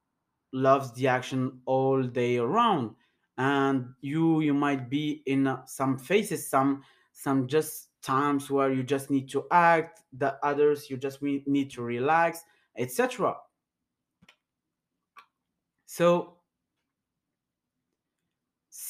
loves 0.52 0.94
the 0.94 1.08
action 1.08 1.60
all 1.66 2.04
day 2.04 2.38
around 2.38 2.92
and 3.38 3.88
you 4.02 4.42
you 4.42 4.54
might 4.54 4.90
be 4.90 5.24
in 5.26 5.48
uh, 5.48 5.66
some 5.66 5.98
phases 5.98 6.48
some 6.48 6.84
some 7.12 7.48
just 7.48 7.90
times 8.04 8.50
where 8.52 8.72
you 8.72 8.84
just 8.84 9.10
need 9.10 9.28
to 9.28 9.46
act 9.52 10.02
the 10.14 10.36
others 10.46 10.90
you 10.90 10.98
just 10.98 11.22
need 11.22 11.72
to 11.72 11.82
relax 11.82 12.44
etc 12.78 13.36
so 15.86 16.38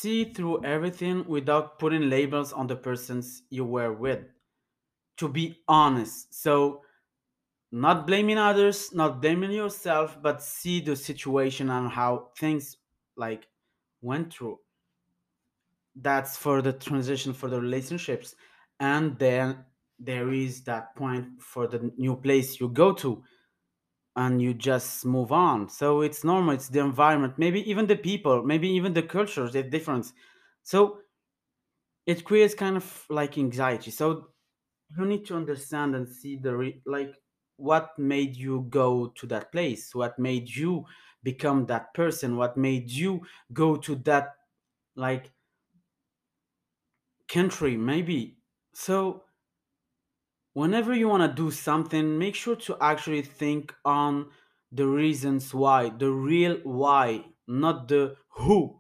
see 0.04 0.34
through 0.34 0.64
everything 0.66 1.26
without 1.28 1.80
putting 1.80 2.10
labels 2.10 2.52
on 2.52 2.68
the 2.68 2.76
persons 2.76 3.44
you 3.50 3.64
were 3.64 3.94
with 3.94 4.26
to 5.16 5.30
be 5.30 5.60
honest. 5.68 6.34
So 6.34 6.82
not 7.72 8.06
blaming 8.06 8.38
others 8.38 8.94
not 8.94 9.22
blaming 9.22 9.52
yourself 9.52 10.18
but 10.22 10.44
see 10.44 10.82
the 10.82 10.96
situation 10.96 11.70
and 11.70 11.90
how 11.90 12.32
things 12.38 12.78
like 13.16 13.48
went 14.02 14.34
through. 14.34 14.60
That's 15.96 16.38
for 16.38 16.62
the 16.62 16.74
transition 16.74 17.34
for 17.34 17.50
the 17.50 17.62
relationships. 17.62 18.36
And 18.80 19.18
then 19.18 19.66
there 20.00 20.34
is 20.34 20.64
that 20.64 20.96
point 20.96 21.42
for 21.42 21.68
the 21.68 21.92
new 21.98 22.18
place 22.18 22.60
you 22.60 22.68
go 22.68 22.92
to 22.94 23.24
and 24.16 24.42
you 24.42 24.54
just 24.54 25.06
move 25.06 25.32
on. 25.32 25.70
So 25.70 26.02
it's 26.02 26.24
normal 26.24 26.56
it's 26.56 26.70
the 26.70 26.80
environment 26.80 27.38
maybe 27.38 27.68
even 27.70 27.88
the 27.88 27.96
people 27.98 28.44
maybe 28.44 28.70
even 28.70 28.94
the 28.94 29.04
cultures 29.04 29.54
the 29.54 29.64
difference. 29.64 30.14
So 30.64 31.02
it 32.06 32.24
creates 32.26 32.54
kind 32.54 32.76
of 32.78 33.06
like 33.10 33.38
anxiety. 33.38 33.92
So 33.92 34.30
you 34.98 35.06
need 35.06 35.26
to 35.28 35.36
understand 35.36 35.96
and 35.96 36.10
see 36.10 36.38
the 36.38 36.56
re- 36.56 36.82
like 36.86 37.16
what 37.58 37.98
made 38.00 38.36
you 38.38 38.68
go 38.70 39.10
to 39.10 39.28
that 39.28 39.52
place? 39.52 39.96
What 39.96 40.20
made 40.20 40.50
you 40.50 40.86
become 41.24 41.68
that 41.68 41.94
person? 41.94 42.38
What 42.38 42.58
made 42.58 42.92
you 42.92 43.26
go 43.54 43.78
to 43.78 43.96
that 43.98 44.38
like 44.96 45.34
country 47.28 47.78
maybe? 47.78 48.38
So 48.74 49.26
whenever 50.54 50.94
you 50.94 51.08
want 51.08 51.24
to 51.24 51.44
do 51.44 51.52
something 51.52 52.18
make 52.18 52.36
sure 52.36 52.56
to 52.56 52.78
actually 52.82 53.22
think 53.22 53.74
on 53.86 54.30
the 54.72 54.88
reasons 54.88 55.54
why 55.54 55.90
the 55.90 56.10
real 56.10 56.58
why 56.64 57.24
not 57.48 57.88
the 57.88 58.16
who 58.30 58.80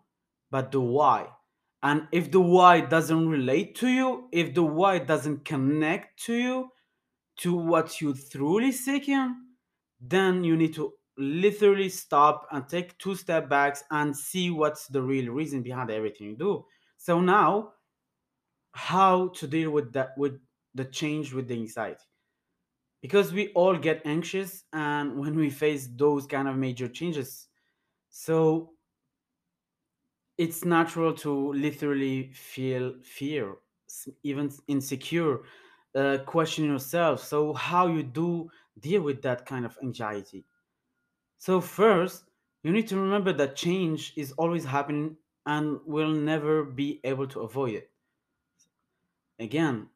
but 0.49 0.71
the 0.71 0.79
why. 0.79 1.27
And 1.81 2.07
if 2.11 2.31
the 2.31 2.39
why 2.39 2.81
doesn't 2.81 3.27
relate 3.27 3.75
to 3.77 3.89
you 3.89 4.29
if 4.31 4.53
the 4.53 4.63
why 4.63 4.99
doesn't 4.99 5.45
connect 5.45 6.23
to 6.25 6.33
you 6.33 6.69
to 7.37 7.55
what 7.55 7.99
you 7.99 8.13
truly 8.13 8.71
seeking 8.71 9.35
then 9.99 10.43
you 10.43 10.55
need 10.55 10.73
to 10.75 10.93
literally 11.17 11.89
stop 11.89 12.47
and 12.51 12.67
take 12.67 12.97
two 12.97 13.15
step 13.15 13.49
backs 13.49 13.83
and 13.91 14.15
see 14.15 14.49
what's 14.49 14.87
the 14.87 15.01
real 15.01 15.31
reason 15.31 15.61
behind 15.61 15.91
everything 15.91 16.27
you 16.27 16.35
do. 16.35 16.65
So 16.97 17.21
now 17.21 17.73
how 18.71 19.29
to 19.29 19.47
deal 19.47 19.71
with 19.71 19.93
that 19.93 20.11
with 20.17 20.39
the 20.75 20.85
change 20.85 21.33
with 21.33 21.47
the 21.47 21.55
anxiety. 21.55 22.05
Because 23.01 23.33
we 23.33 23.51
all 23.53 23.77
get 23.77 24.01
anxious 24.05 24.65
and 24.73 25.19
when 25.19 25.35
we 25.35 25.49
face 25.51 25.87
those 25.87 26.25
kind 26.25 26.47
of 26.47 26.55
major 26.57 26.87
changes 26.87 27.49
so 28.09 28.75
it's 30.37 30.65
natural 30.65 31.13
to 31.13 31.53
literally 31.53 32.31
feel 32.33 32.99
fear 33.03 33.55
even 34.23 34.49
insecure 34.67 35.43
uh, 35.95 36.17
question 36.25 36.65
yourself 36.65 37.19
so 37.19 37.53
how 37.53 37.87
you 37.87 38.01
do 38.03 38.49
deal 38.79 39.01
with 39.03 39.21
that 39.21 39.45
kind 39.45 39.65
of 39.65 39.77
anxiety. 39.83 40.47
So 41.37 41.61
first 41.61 42.25
you 42.63 42.71
need 42.73 42.87
to 42.89 42.99
remember 42.99 43.33
that 43.33 43.55
change 43.57 44.13
is 44.17 44.33
always 44.33 44.65
happening 44.65 45.17
and 45.45 45.79
will 45.85 46.11
never 46.13 46.63
be 46.65 47.01
able 47.05 47.27
to 47.29 47.41
avoid 47.41 47.75
it. 47.75 47.91
Again 49.37 49.91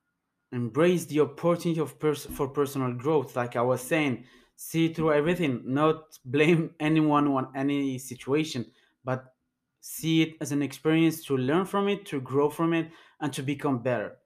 embrace 0.52 1.06
the 1.06 1.20
opportunity 1.20 1.80
of 1.80 2.00
pers- 2.00 2.26
for 2.26 2.48
personal 2.48 2.94
growth 2.94 3.36
like 3.36 3.56
i 3.56 3.62
was 3.62 3.82
saying. 3.82 4.26
See 4.60 4.92
through 4.92 5.14
everything 5.14 5.62
not 5.66 6.18
blame 6.26 6.72
anyone 6.80 7.28
on 7.28 7.50
any 7.56 8.00
situation 8.00 8.66
but 9.04 9.36
see 9.82 10.24
it 10.24 10.36
as 10.42 10.52
an 10.52 10.62
experience 10.64 11.24
to 11.26 11.38
learn 11.38 11.66
from 11.66 11.88
it 11.88 12.06
to 12.08 12.20
grow 12.20 12.50
from 12.50 12.74
it 12.74 12.90
and 13.22 13.32
to 13.34 13.44
become 13.44 13.84
better. 13.84 14.18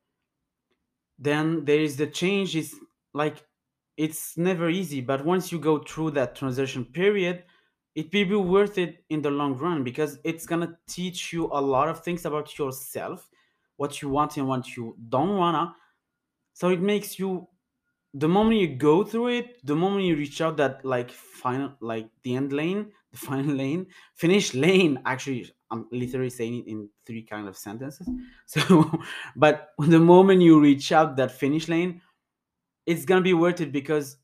Then 1.19 1.65
there 1.65 1.81
is 1.81 1.97
the 1.97 2.07
change 2.07 2.55
is 2.55 2.75
like 3.13 3.43
it's 3.97 4.37
never 4.37 4.69
easy 4.69 5.01
but 5.01 5.25
once 5.25 5.51
you 5.51 5.59
go 5.59 5.79
through 5.79 6.11
that 6.11 6.35
transition 6.35 6.85
period 6.85 7.43
it 7.93 8.05
will 8.13 8.25
be 8.25 8.35
worth 8.35 8.77
it 8.77 9.03
in 9.09 9.21
the 9.21 9.29
long 9.29 9.57
run 9.57 9.83
because 9.83 10.17
it's 10.23 10.45
gonna 10.45 10.77
teach 10.87 11.33
you 11.33 11.47
a 11.51 11.61
lot 11.61 11.89
of 11.89 11.99
things 12.01 12.25
about 12.25 12.57
yourself 12.57 13.29
what 13.75 14.01
you 14.01 14.07
want 14.09 14.37
and 14.37 14.47
what 14.47 14.77
you 14.77 14.95
don't 15.09 15.37
wanna 15.37 15.75
so 16.53 16.69
it 16.69 16.81
makes 16.81 17.19
you 17.19 17.47
the 18.13 18.27
moment 18.27 18.59
you 18.59 18.75
go 18.75 19.03
through 19.03 19.27
it 19.27 19.65
the 19.65 19.75
moment 19.75 20.05
you 20.05 20.15
reach 20.15 20.41
out 20.41 20.57
that 20.57 20.83
like 20.85 21.11
final 21.11 21.75
like 21.81 22.09
the 22.23 22.35
end 22.35 22.51
lane 22.53 22.91
the 23.11 23.17
final 23.29 23.55
lane 23.55 23.87
finish 24.15 24.53
lane 24.53 25.01
actually 25.05 25.49
i'm 25.71 25.87
literally 25.91 26.29
saying 26.29 26.59
it 26.59 26.67
in 26.67 26.89
three 27.05 27.23
kind 27.23 27.47
of 27.47 27.57
sentences. 27.57 28.07
So 28.47 29.01
but 29.35 29.69
the 29.79 29.99
moment 29.99 30.41
you 30.41 30.59
reach 30.59 30.91
out 30.91 31.15
that 31.17 31.31
finish 31.31 31.67
lane 31.69 32.01
it's 32.85 33.05
gonna 33.05 33.21
be 33.21 33.33
worth 33.33 33.61
it 33.61 33.71
because 33.71 34.17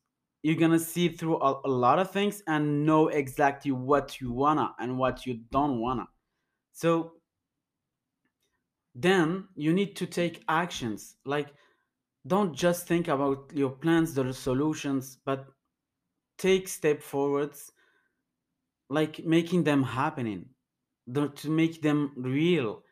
you're 0.43 0.55
gonna 0.55 0.79
see 0.79 1.09
through 1.09 1.37
a, 1.41 1.61
a 1.65 1.69
lot 1.69 1.99
of 1.99 2.11
things 2.11 2.41
and 2.47 2.85
know 2.85 3.07
exactly 3.07 3.71
what 3.71 4.19
you 4.21 4.31
wanna 4.31 4.75
and 4.79 4.97
what 4.97 5.25
you 5.25 5.35
don't 5.51 5.79
wanna. 5.79 6.07
So 6.73 7.21
then 8.95 9.47
you 9.55 9.73
need 9.73 9.95
to 9.97 10.07
take 10.07 10.43
actions. 10.47 11.17
Like 11.25 11.53
don't 12.27 12.53
just 12.53 12.87
think 12.87 13.07
about 13.07 13.51
your 13.53 13.69
plans 13.69 14.13
the 14.13 14.33
solutions 14.33 15.17
but 15.25 15.47
take 16.37 16.67
step 16.67 17.01
forwards 17.01 17.71
like 18.89 19.25
making 19.25 19.63
them 19.63 19.83
happening 19.83 20.45
to 21.35 21.49
make 21.49 21.81
them 21.81 22.11
real. 22.17 22.83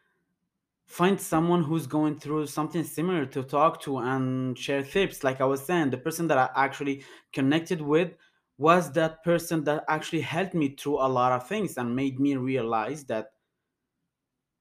Find 0.85 1.19
someone 1.19 1.63
who's 1.63 1.87
going 1.87 2.19
through 2.19 2.47
something 2.47 2.83
similar 2.83 3.25
to 3.27 3.43
talk 3.43 3.81
to 3.81 3.97
and 3.97 4.57
share 4.57 4.83
tips. 4.83 5.23
Like 5.23 5.41
i 5.41 5.45
was 5.45 5.65
saying 5.65 5.89
the 5.89 5.97
person 5.97 6.27
that 6.27 6.37
i 6.37 6.49
actually 6.55 7.03
connected 7.33 7.81
with 7.81 8.11
was 8.57 8.91
that 8.93 9.23
person 9.23 9.63
that 9.65 9.83
actually 9.89 10.21
helped 10.21 10.53
me 10.53 10.69
through 10.69 10.99
a 10.99 11.09
lot 11.09 11.31
of 11.33 11.47
things 11.47 11.77
and 11.77 11.95
made 11.95 12.19
me 12.19 12.35
realize 12.37 13.03
that 13.05 13.31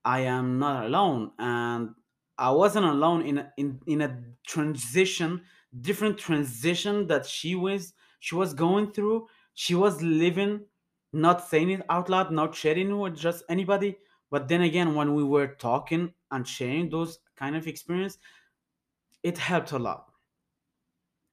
I 0.04 0.20
am 0.20 0.58
not 0.58 0.84
alone, 0.84 1.30
and 1.38 1.94
I 2.38 2.50
wasn't 2.50 2.86
alone 2.86 3.22
in 3.22 3.46
in 3.56 3.80
in 3.86 4.00
a 4.02 4.22
transition, 4.46 5.42
different 5.80 6.18
transition 6.18 7.06
that 7.08 7.26
she 7.26 7.54
was 7.54 7.94
she 8.20 8.34
was 8.34 8.54
going 8.54 8.92
through. 8.92 9.28
She 9.54 9.74
was 9.74 10.02
living, 10.02 10.66
not 11.12 11.46
saying 11.46 11.70
it 11.70 11.82
out 11.88 12.08
loud, 12.08 12.32
not 12.32 12.54
sharing 12.54 12.90
it 12.90 12.94
with 12.94 13.16
just 13.16 13.44
anybody. 13.48 13.98
But 14.30 14.48
then 14.48 14.62
again, 14.62 14.94
when 14.94 15.14
we 15.14 15.22
were 15.22 15.46
talking 15.46 16.12
and 16.30 16.46
sharing 16.46 16.90
those 16.90 17.20
kind 17.36 17.54
of 17.54 17.68
experience, 17.68 18.18
it 19.22 19.38
helped 19.38 19.72
a 19.72 19.78
lot. 19.78 20.10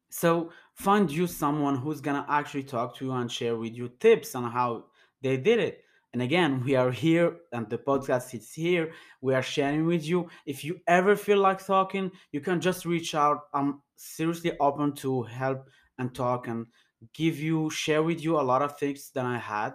So 0.10 0.52
find 0.74 1.10
you 1.10 1.26
someone 1.26 1.78
who's 1.78 2.02
gonna 2.02 2.26
actually 2.28 2.64
talk 2.64 2.96
to 2.98 3.06
you 3.06 3.12
and 3.14 3.32
share 3.32 3.56
with 3.56 3.74
you 3.74 3.90
tips 4.00 4.36
on 4.36 4.52
how 4.52 4.86
they 5.22 5.38
did 5.38 5.60
it. 5.60 5.84
And 6.14 6.22
again, 6.22 6.64
we 6.66 6.76
are 6.76 6.92
here 6.92 7.38
and 7.54 7.70
the 7.70 7.78
podcast 7.78 8.34
is 8.34 8.52
here. 8.54 8.92
We 9.22 9.34
are 9.34 9.42
sharing 9.42 9.86
with 9.86 10.06
you. 10.06 10.30
If 10.46 10.64
you 10.64 10.82
ever 10.88 11.16
feel 11.16 11.38
like 11.38 11.66
talking, 11.66 12.12
you 12.32 12.42
can 12.42 12.60
just 12.60 12.86
reach 12.86 13.16
out. 13.16 13.44
I'm 13.54 13.82
seriously 13.96 14.52
open 14.60 14.94
to 14.96 15.24
help 15.24 15.68
and 15.98 16.14
talk 16.14 16.48
and 16.48 16.68
give 17.14 17.40
you, 17.40 17.70
share 17.70 18.04
with 18.04 18.22
you 18.22 18.40
a 18.40 18.42
lot 18.42 18.62
of 18.62 18.78
things 18.78 19.12
that 19.16 19.26
I 19.26 19.38
had 19.38 19.74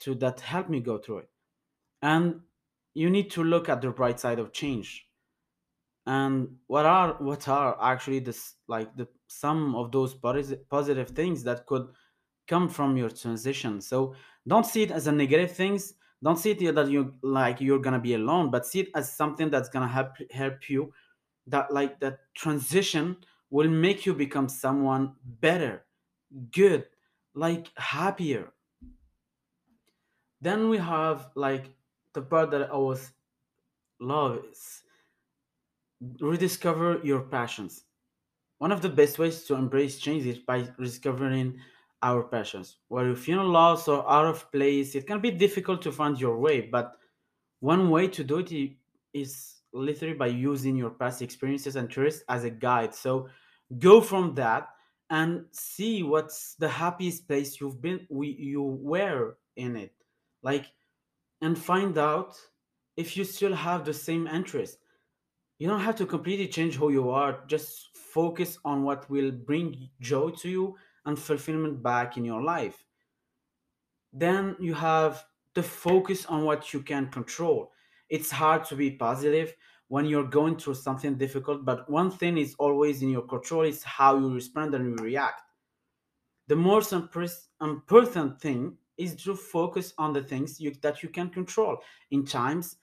to 0.00 0.14
that 0.16 0.40
helped 0.40 0.70
me 0.70 0.80
go 0.80 0.98
through 0.98 1.18
it. 1.18 1.30
And 2.02 2.40
you 2.94 3.10
need 3.10 3.30
to 3.32 3.44
look 3.44 3.68
at 3.68 3.80
the 3.80 3.90
bright 3.90 4.18
side 4.18 4.40
of 4.40 4.52
change 4.52 5.08
and 6.08 6.48
what 6.68 6.86
are 6.86 7.16
what 7.18 7.46
are 7.48 7.76
actually 7.82 8.18
this 8.18 8.54
like 8.66 8.96
the 8.96 9.06
some 9.26 9.74
of 9.74 9.92
those 9.92 10.14
positive 10.14 11.10
things 11.10 11.44
that 11.44 11.66
could 11.66 11.86
come 12.48 12.66
from 12.66 12.96
your 12.96 13.10
transition 13.10 13.78
so 13.78 14.14
don't 14.48 14.66
see 14.66 14.82
it 14.82 14.90
as 14.90 15.06
a 15.06 15.12
negative 15.12 15.52
things. 15.52 15.94
Don't 16.22 16.38
see 16.38 16.50
it 16.50 16.74
that 16.74 16.90
you 16.90 17.14
like 17.22 17.60
you're 17.60 17.78
gonna 17.78 18.00
be 18.00 18.14
alone 18.14 18.50
but 18.50 18.66
see 18.66 18.80
it 18.80 18.88
as 18.94 19.12
something 19.12 19.50
that's 19.50 19.68
gonna 19.68 19.88
help 19.88 20.16
help 20.32 20.68
you. 20.68 20.92
That 21.46 21.72
like 21.72 22.00
that 22.00 22.18
transition 22.34 23.16
will 23.50 23.68
make 23.68 24.04
you 24.04 24.14
become 24.14 24.48
someone 24.48 25.14
better 25.40 25.84
good 26.52 26.86
like 27.34 27.68
happier. 27.76 28.52
Then 30.40 30.68
we 30.68 30.78
have 30.78 31.30
like 31.34 31.70
the 32.14 32.22
part 32.22 32.50
that 32.50 32.70
i 32.72 32.76
was 32.76 33.12
love 34.00 34.40
is 34.50 34.82
rediscover 36.20 37.00
your 37.02 37.20
passions. 37.20 37.84
One 38.58 38.72
of 38.72 38.82
the 38.82 38.88
best 38.88 39.18
ways 39.18 39.44
to 39.44 39.54
embrace 39.54 39.98
change 39.98 40.26
is 40.26 40.38
by 40.38 40.68
discovering 40.80 41.60
our 42.02 42.22
passions. 42.22 42.78
Where 42.88 43.08
you 43.08 43.16
feel 43.16 43.44
lost 43.44 43.88
or 43.88 44.08
out 44.10 44.26
of 44.26 44.50
place, 44.52 44.94
it 44.94 45.06
can 45.06 45.20
be 45.20 45.30
difficult 45.30 45.82
to 45.82 45.92
find 45.92 46.20
your 46.20 46.38
way, 46.38 46.60
but 46.60 46.96
one 47.60 47.90
way 47.90 48.08
to 48.08 48.24
do 48.24 48.38
it 48.38 48.76
is 49.12 49.56
literally 49.72 50.14
by 50.14 50.28
using 50.28 50.76
your 50.76 50.90
past 50.90 51.22
experiences 51.22 51.76
and 51.76 51.88
interests 51.88 52.22
as 52.28 52.44
a 52.44 52.50
guide. 52.50 52.94
So 52.94 53.28
go 53.78 54.00
from 54.00 54.34
that 54.34 54.68
and 55.10 55.44
see 55.52 56.02
what's 56.02 56.54
the 56.54 56.68
happiest 56.68 57.26
place 57.26 57.60
you've 57.60 57.80
been 57.80 58.06
we, 58.10 58.28
you 58.38 58.62
were 58.62 59.36
in 59.56 59.76
it. 59.76 59.92
Like 60.42 60.66
and 61.40 61.58
find 61.58 61.96
out 61.98 62.36
if 62.96 63.16
you 63.16 63.24
still 63.24 63.54
have 63.54 63.84
the 63.84 63.94
same 63.94 64.26
interest 64.26 64.78
you 65.58 65.66
don't 65.66 65.80
have 65.80 65.96
to 65.96 66.06
completely 66.06 66.46
change 66.46 66.76
who 66.76 66.92
you 66.92 67.10
are. 67.10 67.40
Just 67.46 67.96
focus 67.96 68.58
on 68.64 68.84
what 68.84 69.10
will 69.10 69.32
bring 69.32 69.88
joy 70.00 70.30
to 70.30 70.48
you 70.48 70.76
and 71.06 71.18
fulfillment 71.18 71.82
back 71.82 72.16
in 72.16 72.24
your 72.24 72.42
life. 72.42 72.84
Then 74.12 74.56
you 74.58 74.74
have 74.74 75.24
the 75.54 75.62
focus 75.62 76.26
on 76.26 76.44
what 76.44 76.72
you 76.72 76.80
can 76.80 77.08
control. 77.08 77.72
It's 78.08 78.30
hard 78.30 78.64
to 78.66 78.76
be 78.76 78.90
positive 78.90 79.54
when 79.88 80.06
you're 80.06 80.24
going 80.24 80.56
through 80.56 80.74
something 80.74 81.16
difficult, 81.16 81.64
but 81.64 81.88
one 81.90 82.10
thing 82.10 82.36
is 82.36 82.54
always 82.58 83.02
in 83.02 83.10
your 83.10 83.22
control 83.22 83.62
is 83.62 83.82
how 83.82 84.18
you 84.18 84.32
respond 84.32 84.74
and 84.74 84.86
you 84.86 85.04
react. 85.04 85.42
The 86.46 86.56
most 86.56 86.92
important 86.92 88.40
thing 88.40 88.76
is 88.96 89.14
to 89.24 89.34
focus 89.34 89.94
on 89.96 90.12
the 90.12 90.22
things 90.22 90.60
you, 90.60 90.74
that 90.82 91.02
you 91.02 91.08
can 91.08 91.30
control 91.30 91.78
in 92.10 92.24
times 92.24 92.76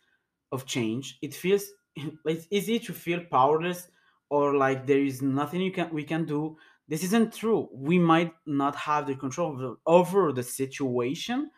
of 0.52 0.66
change 0.66 1.18
it 1.22 1.34
feels 1.34 1.66
it's 2.26 2.48
easy 2.50 2.80
to 2.80 2.94
feel 2.94 3.22
powerless 3.32 3.90
or 4.30 4.56
like 4.56 4.88
there 4.88 5.04
is 5.04 5.22
nothing 5.22 5.62
you 5.62 5.72
can 5.72 5.90
we 5.94 6.04
can 6.04 6.26
do 6.26 6.58
this 6.88 7.04
isn't 7.04 7.34
true. 7.34 7.70
We 7.74 8.00
might 8.00 8.34
not 8.46 8.76
have 8.76 9.08
the 9.08 9.16
control 9.16 9.78
over, 9.86 10.32
the 10.32 10.44
situation 10.44 11.52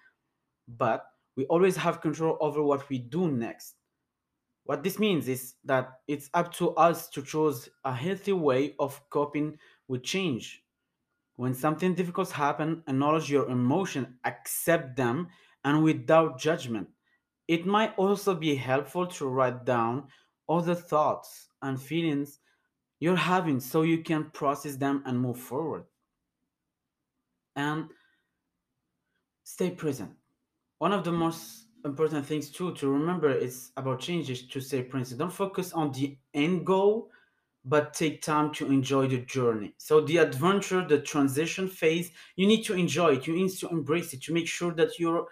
but 0.68 1.06
we 1.36 1.46
always 1.46 1.78
have 1.78 2.02
control 2.02 2.38
over 2.42 2.64
what 2.64 2.90
we 2.90 3.00
do 3.00 3.32
next. 3.32 3.76
What 4.66 4.84
this 4.84 5.00
means 5.00 5.28
is 5.28 5.56
that 5.64 6.02
it's 6.08 6.30
up 6.34 6.54
to 6.56 6.72
us 6.76 7.10
to 7.10 7.22
choose 7.22 7.70
a 7.86 7.94
healthy 7.94 8.34
way 8.34 8.76
of 8.80 9.02
coping 9.10 9.58
with 9.88 10.04
change. 10.04 10.64
When 11.36 11.54
something 11.54 11.94
difficult 11.96 12.32
happens 12.32 12.84
acknowledge 12.88 13.32
your 13.32 13.50
emotion 13.50 14.20
accept 14.26 14.98
them 14.98 15.30
and 15.64 15.84
without 15.84 16.40
judgment. 16.40 16.90
It 17.48 17.66
might 17.66 17.98
also 17.98 18.36
be 18.36 18.56
helpful 18.56 19.08
to 19.08 19.28
write 19.28 19.66
down 19.66 20.10
all 20.48 20.62
the 20.62 20.76
thoughts 20.76 21.50
and 21.62 21.82
feelings 21.82 22.40
you're 23.00 23.16
having 23.16 23.60
so 23.60 23.82
you 23.84 24.04
can 24.04 24.30
process 24.32 24.76
them 24.78 25.04
and 25.06 25.20
move 25.20 25.40
forward. 25.40 25.86
And 27.56 27.90
stay 29.44 29.72
present. 29.72 30.12
One 30.80 30.94
of 30.94 31.04
the 31.04 31.12
most 31.12 31.68
important 31.86 32.26
things 32.26 32.52
too 32.52 32.74
to 32.76 32.90
remember 32.90 33.32
is 33.32 33.72
about 33.78 34.02
changes 34.02 34.48
to 34.48 34.62
stay 34.62 34.84
present. 34.84 35.20
Don't 35.20 35.34
focus 35.34 35.74
on 35.74 35.92
the 35.94 36.18
end 36.34 36.66
goal, 36.66 37.12
but 37.66 37.94
take 37.94 38.22
time 38.22 38.54
to 38.56 38.68
enjoy 38.68 39.08
the 39.08 39.20
journey. 39.20 39.74
So 39.78 40.02
the 40.02 40.18
adventure, 40.18 40.86
the 40.88 41.02
transition 41.02 41.68
phase, 41.68 42.12
you 42.36 42.48
need 42.48 42.64
to 42.66 42.74
enjoy 42.76 43.16
it. 43.16 43.28
You 43.28 43.36
need 43.36 43.52
to 43.60 43.70
embrace 43.70 44.14
it. 44.14 44.24
To 44.24 44.34
make 44.34 44.48
sure 44.48 44.74
that 44.76 45.00
you're 45.00 45.28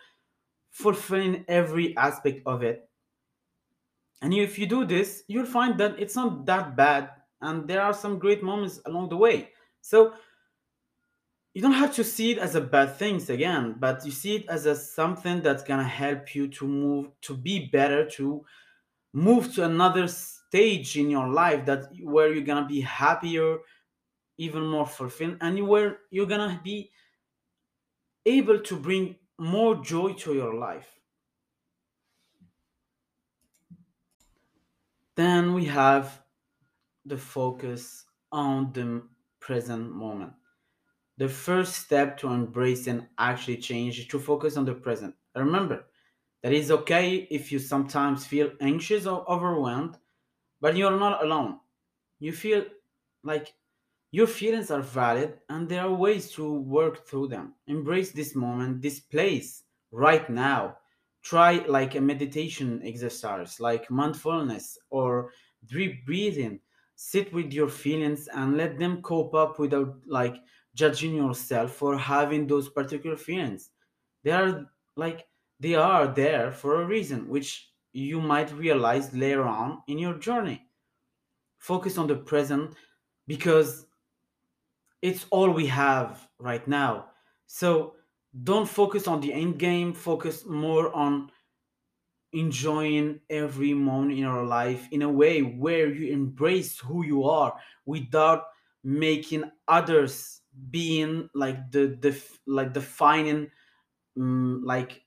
fulfilling 0.71 1.45
every 1.47 1.95
aspect 1.97 2.41
of 2.45 2.63
it 2.63 2.89
And 4.21 4.33
if 4.33 4.57
you 4.59 4.65
do 4.65 4.85
this, 4.85 5.23
you'll 5.27 5.45
find 5.45 5.77
that 5.79 5.99
it's 5.99 6.15
not 6.15 6.45
that 6.45 6.75
bad 6.75 7.09
and 7.45 7.67
there 7.67 7.81
are 7.81 7.93
some 7.93 8.19
great 8.19 8.43
moments 8.43 8.79
along 8.85 9.09
the 9.09 9.17
way. 9.17 9.49
So 9.81 10.13
you 11.53 11.61
don't 11.61 11.71
have 11.71 11.95
to 11.95 12.03
see 12.03 12.31
it 12.31 12.37
as 12.37 12.55
a 12.55 12.61
bad 12.61 12.97
things 12.97 13.29
again, 13.29 13.77
but 13.79 14.05
you 14.05 14.11
see 14.11 14.35
it 14.35 14.49
as 14.49 14.65
a 14.65 14.75
something 14.75 15.41
that's 15.41 15.63
gonna 15.63 15.87
help 15.87 16.35
you 16.35 16.49
to 16.49 16.67
move 16.67 17.07
to 17.21 17.33
be 17.33 17.67
better, 17.67 18.05
to 18.09 18.43
move 19.13 19.53
to 19.55 19.63
another 19.63 20.07
stage 20.07 20.97
in 20.97 21.09
your 21.09 21.29
life 21.29 21.65
that 21.65 21.85
where 22.03 22.33
you're 22.33 22.43
gonna 22.43 22.67
be 22.67 22.81
happier, 22.81 23.59
even 24.37 24.65
more 24.65 24.85
fulfilled, 24.85 25.37
and 25.39 25.65
where 25.65 25.99
you're 26.09 26.25
gonna 26.25 26.59
be 26.63 26.91
able 28.25 28.59
to 28.59 28.75
bring 28.75 29.15
more 29.37 29.75
joy 29.83 30.11
to 30.13 30.33
your 30.33 30.55
life. 30.55 30.99
Then 35.15 35.53
we 35.53 35.65
have 35.65 36.21
the 37.05 37.17
focus 37.17 38.05
on 38.31 38.71
the 38.73 39.03
present 39.39 39.91
moment. 39.91 40.33
The 41.17 41.29
first 41.29 41.75
step 41.75 42.17
to 42.19 42.27
embrace 42.27 42.87
and 42.87 43.07
actually 43.17 43.57
change 43.57 43.99
is 43.99 44.07
to 44.07 44.19
focus 44.19 44.57
on 44.57 44.65
the 44.65 44.73
present. 44.73 45.15
Remember 45.35 45.85
that 46.43 46.51
it's 46.53 46.71
okay 46.71 47.27
if 47.31 47.51
you 47.51 47.59
sometimes 47.59 48.25
feel 48.25 48.51
anxious 48.59 49.05
or 49.05 49.29
overwhelmed, 49.29 49.97
but 50.59 50.75
you're 50.75 50.99
not 50.99 51.23
alone. 51.23 51.59
You 52.19 52.33
feel 52.33 52.65
like 53.23 53.53
your 54.11 54.27
feelings 54.27 54.71
are 54.71 54.81
valid 54.81 55.39
and 55.49 55.67
there 55.67 55.81
are 55.81 55.93
ways 55.93 56.31
to 56.31 56.53
work 56.53 57.07
through 57.07 57.27
them. 57.27 57.53
Embrace 57.67 58.11
this 58.11 58.35
moment, 58.35 58.81
this 58.81 58.99
place, 58.99 59.63
right 59.91 60.29
now. 60.29 60.77
Try 61.21 61.65
like 61.67 61.95
a 61.95 62.01
meditation 62.01 62.81
exercise, 62.83 63.59
like 63.59 63.89
mindfulness 63.89 64.77
or 64.89 65.31
deep 65.65 66.05
breathing 66.05 66.59
sit 66.95 67.33
with 67.33 67.51
your 67.53 67.69
feelings 67.69 68.27
and 68.33 68.57
let 68.57 68.79
them 68.79 69.01
cope 69.01 69.33
up 69.33 69.59
without 69.59 69.95
like 70.05 70.37
judging 70.73 71.15
yourself 71.15 71.71
for 71.71 71.97
having 71.97 72.47
those 72.47 72.69
particular 72.69 73.15
feelings. 73.17 73.71
They 74.23 74.31
are 74.31 74.65
like 74.95 75.27
they 75.59 75.75
are 75.75 76.07
there 76.07 76.51
for 76.51 76.81
a 76.81 76.85
reason 76.85 77.27
which 77.27 77.69
you 77.93 78.19
might 78.19 78.51
realize 78.51 79.13
later 79.13 79.43
on 79.43 79.81
in 79.87 79.97
your 79.97 80.15
journey. 80.15 80.67
Focus 81.59 81.97
on 81.97 82.07
the 82.07 82.15
present 82.15 82.75
because 83.27 83.85
it's 85.01 85.25
all 85.29 85.49
we 85.49 85.65
have 85.67 86.27
right 86.39 86.67
now. 86.67 87.05
So 87.47 87.95
don't 88.43 88.67
focus 88.67 89.07
on 89.07 89.21
the 89.21 89.31
end 89.31 89.57
game 89.57 89.93
focus 89.93 90.45
more 90.45 90.93
on 90.93 91.31
enjoying 92.35 93.19
every 93.29 93.73
moment 93.73 94.11
in 94.11 94.17
your 94.17 94.45
life 94.45 94.87
in 94.91 95.01
a 95.01 95.09
way 95.09 95.41
where 95.41 95.87
you 95.87 96.11
embrace 96.11 96.77
who 96.79 97.05
you 97.05 97.23
are 97.23 97.53
without 97.85 98.43
making 98.83 99.43
others 99.67 100.41
being 100.69 101.29
like 101.33 101.71
the 101.71 101.97
the 102.01 102.15
like 102.45 102.73
defining 102.73 103.49
um, 104.17 104.61
like 104.63 105.01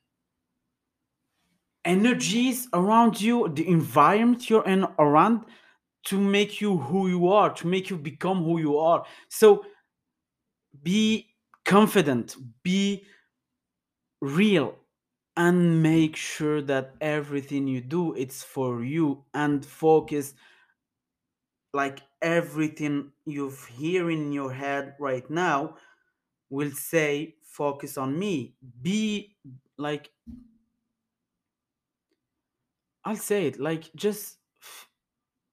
energies 1.84 2.68
around 2.72 3.20
you 3.20 3.48
the 3.54 3.66
environment 3.68 4.50
you're 4.50 4.66
in 4.66 4.86
around 4.98 5.44
to 6.04 6.18
make 6.18 6.60
you 6.60 6.78
who 6.78 7.08
you 7.08 7.28
are 7.28 7.52
to 7.52 7.66
make 7.66 7.90
you 7.90 7.96
become 7.96 8.42
who 8.42 8.58
you 8.58 8.78
are. 8.78 9.04
So 9.28 9.64
be 10.82 11.28
confident 11.64 12.36
be 12.62 13.04
real 14.20 14.74
and 15.38 15.82
make 15.82 16.16
sure 16.16 16.60
that 16.62 16.96
everything 17.00 17.66
you 17.68 17.80
do 17.80 18.14
it's 18.14 18.42
for 18.44 18.84
you 18.84 19.24
and 19.34 19.64
focus 19.64 20.34
like 21.72 22.00
everything 22.22 23.12
you've 23.26 23.66
here 23.66 24.10
in 24.10 24.32
your 24.32 24.52
head 24.52 24.96
right 24.98 25.28
now 25.30 25.76
will 26.50 26.72
say 26.72 27.36
focus 27.42 27.98
on 27.98 28.18
me. 28.18 28.56
Be 28.82 29.36
like 29.78 30.12
i'll 33.04 33.16
say 33.16 33.46
it 33.46 33.58
like 33.58 33.92
just 33.94 34.38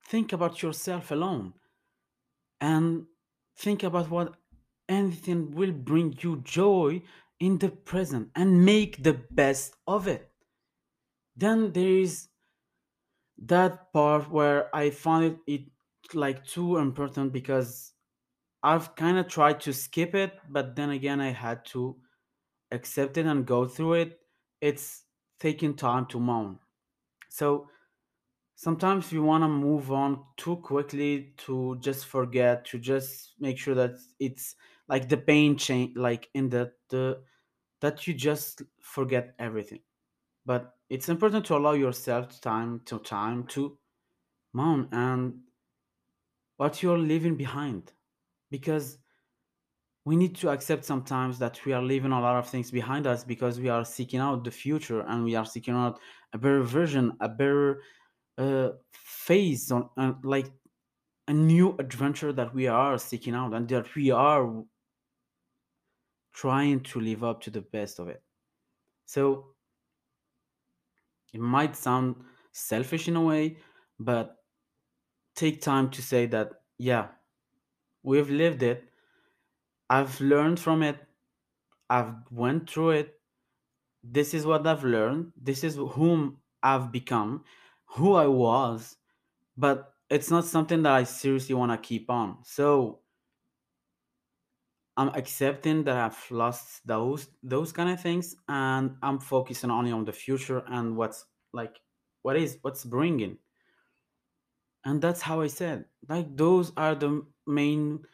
think 0.05 0.31
about 0.31 0.61
yourself 0.61 1.11
alone 1.11 1.53
and 2.61 3.07
think 3.55 3.83
about 3.83 4.09
what 4.09 4.35
anything 4.87 5.51
will 5.51 5.71
bring 5.71 6.15
you 6.21 6.37
joy 6.41 7.01
in 7.39 7.57
the 7.59 7.69
present 7.69 8.31
and 8.35 8.65
make 8.65 9.03
the 9.03 9.13
best 9.13 9.75
of 9.87 10.07
it 10.07 10.33
then 11.35 11.71
there 11.73 11.87
is 11.99 12.29
that 13.37 13.91
part 13.93 14.29
where 14.29 14.73
I 14.75 14.89
found 14.89 15.25
it, 15.25 15.39
it 15.47 15.71
like 16.13 16.45
too 16.45 16.77
important 16.77 17.33
because 17.33 17.93
I've 18.63 18.95
kind 18.95 19.17
of 19.17 19.27
tried 19.27 19.61
to 19.61 19.73
skip 19.73 20.15
it, 20.15 20.39
but 20.49 20.75
then 20.75 20.91
again 20.91 21.21
I 21.21 21.29
had 21.31 21.65
to 21.67 22.01
accept 22.71 23.17
it 23.17 23.25
and 23.25 23.45
go 23.47 23.67
through 23.67 23.93
it. 23.95 24.21
It's 24.61 25.05
taking 25.39 25.75
time 25.75 26.07
to 26.07 26.19
mourn. 26.19 26.59
So 27.29 27.69
sometimes 28.55 29.11
we 29.11 29.19
want 29.19 29.43
to 29.43 29.47
move 29.47 29.91
on 29.91 30.23
too 30.37 30.57
quickly 30.57 31.33
to 31.37 31.77
just 31.79 32.05
forget, 32.05 32.65
to 32.65 32.79
just 32.79 33.33
make 33.39 33.57
sure 33.57 33.75
that 33.75 33.95
it's 34.19 34.55
like 34.87 35.09
the 35.09 35.17
pain 35.17 35.57
change, 35.57 35.95
like 35.97 36.29
in 36.33 36.49
that 36.49 36.73
the 36.89 37.21
that 37.81 38.07
you 38.07 38.13
just 38.13 38.61
forget 38.79 39.35
everything. 39.39 39.81
But 40.45 40.75
it's 40.89 41.09
important 41.09 41.45
to 41.47 41.57
allow 41.57 41.73
yourself 41.73 42.39
time 42.39 42.81
to 42.85 42.99
time 42.99 43.45
to 43.47 43.77
mourn 44.53 44.87
and 44.91 45.41
what 46.57 46.81
you're 46.81 46.97
leaving 46.97 47.35
behind 47.35 47.91
because 48.49 48.99
we 50.05 50.15
need 50.15 50.35
to 50.35 50.49
accept 50.49 50.85
sometimes 50.85 51.39
that 51.39 51.65
we 51.65 51.73
are 51.73 51.81
leaving 51.81 52.11
a 52.11 52.21
lot 52.21 52.37
of 52.37 52.47
things 52.47 52.71
behind 52.71 53.07
us 53.07 53.23
because 53.23 53.59
we 53.59 53.69
are 53.69 53.83
seeking 53.83 54.19
out 54.19 54.43
the 54.43 54.51
future 54.51 55.01
and 55.01 55.23
we 55.23 55.35
are 55.35 55.45
seeking 55.45 55.73
out 55.73 55.99
a 56.33 56.37
better 56.37 56.61
version 56.61 57.11
a 57.19 57.27
better 57.27 57.81
uh, 58.37 58.69
phase 58.93 59.71
on 59.71 59.89
uh, 59.97 60.13
like 60.23 60.47
a 61.27 61.33
new 61.33 61.75
adventure 61.79 62.31
that 62.33 62.53
we 62.53 62.67
are 62.67 62.97
seeking 62.97 63.33
out 63.33 63.53
and 63.53 63.67
that 63.69 63.93
we 63.95 64.11
are 64.11 64.63
trying 66.33 66.81
to 66.81 66.99
live 66.99 67.23
up 67.23 67.41
to 67.41 67.49
the 67.49 67.61
best 67.61 67.99
of 67.99 68.09
it 68.09 68.21
so 69.05 69.55
it 71.33 71.39
might 71.39 71.75
sound 71.75 72.15
selfish 72.51 73.07
in 73.07 73.15
a 73.15 73.21
way 73.21 73.57
but 73.99 74.37
take 75.35 75.61
time 75.61 75.89
to 75.89 76.01
say 76.01 76.25
that 76.25 76.51
yeah 76.77 77.07
we've 78.03 78.29
lived 78.29 78.63
it 78.63 78.83
i've 79.89 80.19
learned 80.21 80.59
from 80.59 80.83
it 80.83 80.97
I've 81.89 82.13
went 82.31 82.69
through 82.69 82.91
it. 82.91 83.19
This 84.03 84.33
is 84.33 84.45
what 84.45 84.65
I've 84.67 84.83
learned. 84.83 85.33
This 85.35 85.63
is 85.63 85.75
whom 85.75 86.37
I've 86.63 86.91
become, 86.91 87.43
who 87.85 88.13
I 88.15 88.27
was, 88.27 88.97
but 89.57 89.93
it's 90.09 90.29
not 90.31 90.45
something 90.45 90.83
that 90.83 90.93
I 90.93 91.03
seriously 91.03 91.55
want 91.55 91.71
to 91.71 91.77
keep 91.77 92.09
on. 92.09 92.39
So 92.43 93.01
I'm 94.97 95.09
accepting 95.09 95.83
that 95.85 95.97
I've 95.97 96.31
lost 96.31 96.85
those 96.87 97.27
those 97.43 97.71
kind 97.71 97.89
of 97.89 97.99
things 98.01 98.35
and 98.47 98.95
I'm 99.01 99.19
focusing 99.19 99.69
only 99.69 99.91
on 99.91 100.05
the 100.05 100.13
future 100.13 100.63
and 100.67 100.95
what's 100.95 101.25
like 101.53 101.81
what 102.21 102.37
is 102.37 102.57
what's 102.61 102.85
bringing. 102.85 103.37
And 104.85 105.01
that's 105.01 105.21
how 105.21 105.41
I 105.41 105.47
said. 105.47 105.85
Like 106.07 106.35
those 106.37 106.71
are 106.77 106.95
the 106.95 107.25
main 107.45 108.05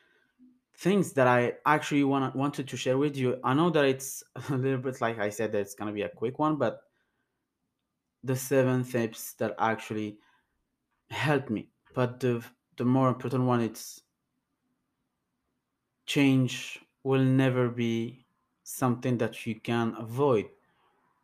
things 0.77 1.13
that 1.13 1.27
I 1.27 1.53
actually 1.65 2.03
want 2.03 2.35
wanted 2.35 2.67
to 2.67 2.77
share 2.77 2.97
with 2.97 3.15
you. 3.15 3.39
I 3.43 3.53
know 3.53 3.69
that 3.69 3.85
it's 3.85 4.23
a 4.49 4.55
little 4.55 4.79
bit 4.79 5.01
like 5.01 5.19
I 5.19 5.29
said 5.29 5.51
that 5.51 5.59
it's 5.59 5.75
gonna 5.75 5.91
be 5.91 6.03
a 6.03 6.09
quick 6.09 6.39
one, 6.39 6.57
but 6.57 6.81
the 8.23 8.35
seven 8.35 8.83
tips 8.83 9.33
that 9.33 9.55
actually 9.59 10.19
helped 11.11 11.49
me. 11.49 11.71
But 11.93 12.19
the 12.21 12.45
the 12.77 12.85
more 12.85 13.09
important 13.09 13.45
one, 13.45 13.61
it's 13.61 14.03
change 16.05 16.79
will 17.03 17.23
never 17.23 17.67
be 17.69 18.25
something 18.63 19.17
that 19.17 19.45
you 19.47 19.59
can 19.59 19.95
avoid, 19.97 20.49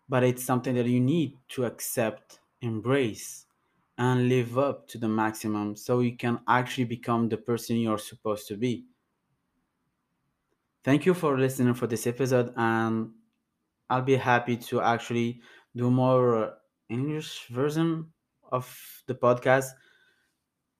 but 0.09 0.23
it's 0.23 0.43
something 0.43 0.75
that 0.75 0.87
you 0.87 0.99
need 1.01 1.39
to 1.49 1.65
accept, 1.65 2.41
embrace, 2.61 3.47
and 3.97 4.29
live 4.29 4.57
up 4.57 4.87
to 4.89 4.97
the 4.99 5.09
maximum 5.09 5.75
so 5.75 6.01
you 6.01 6.17
can 6.17 6.41
actually 6.47 6.85
become 6.85 7.29
the 7.29 7.37
person 7.37 7.77
you're 7.77 7.97
supposed 7.99 8.47
to 8.47 8.57
be. 8.57 8.87
Thank 10.83 11.05
you 11.05 11.13
for 11.13 11.37
listening 11.37 11.73
for 11.73 11.85
this 11.87 12.07
episode, 12.07 12.53
and 12.55 13.13
I'll 13.89 14.03
be 14.03 14.15
happy 14.17 14.57
to 14.57 14.81
actually 14.81 15.41
do 15.75 15.91
more 15.91 16.57
English 16.89 17.47
version 17.47 18.13
of 18.51 19.03
the 19.07 19.15
podcast. 19.15 19.71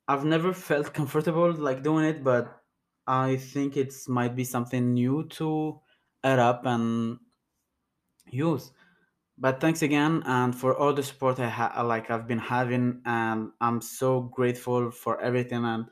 I've 0.08 0.26
never 0.26 0.52
felt 0.54 0.93
comfortable 0.93 1.52
like 1.54 1.82
doing 1.84 2.04
it, 2.06 2.22
but 2.24 2.63
I 3.06 3.38
think 3.38 3.78
it's 3.78 4.08
might 4.10 4.36
be 4.36 4.43
something 4.43 4.93
new 4.93 5.28
to 5.39 5.82
add 6.24 6.39
up 6.39 6.65
and 6.65 7.20
use. 8.32 8.72
But 9.38 9.62
thanks 9.62 9.82
again, 9.84 10.24
and 10.26 10.56
for 10.56 10.78
all 10.78 10.93
the 10.93 11.04
support 11.04 11.39
I 11.39 11.50
ha- 11.50 11.82
like 11.84 12.12
I've 12.12 12.28
been 12.28 12.39
having, 12.39 13.02
and 13.06 13.52
I'm 13.62 13.82
so 13.82 14.22
grateful 14.22 14.91
for 14.91 15.20
everything. 15.22 15.65
And 15.65 15.89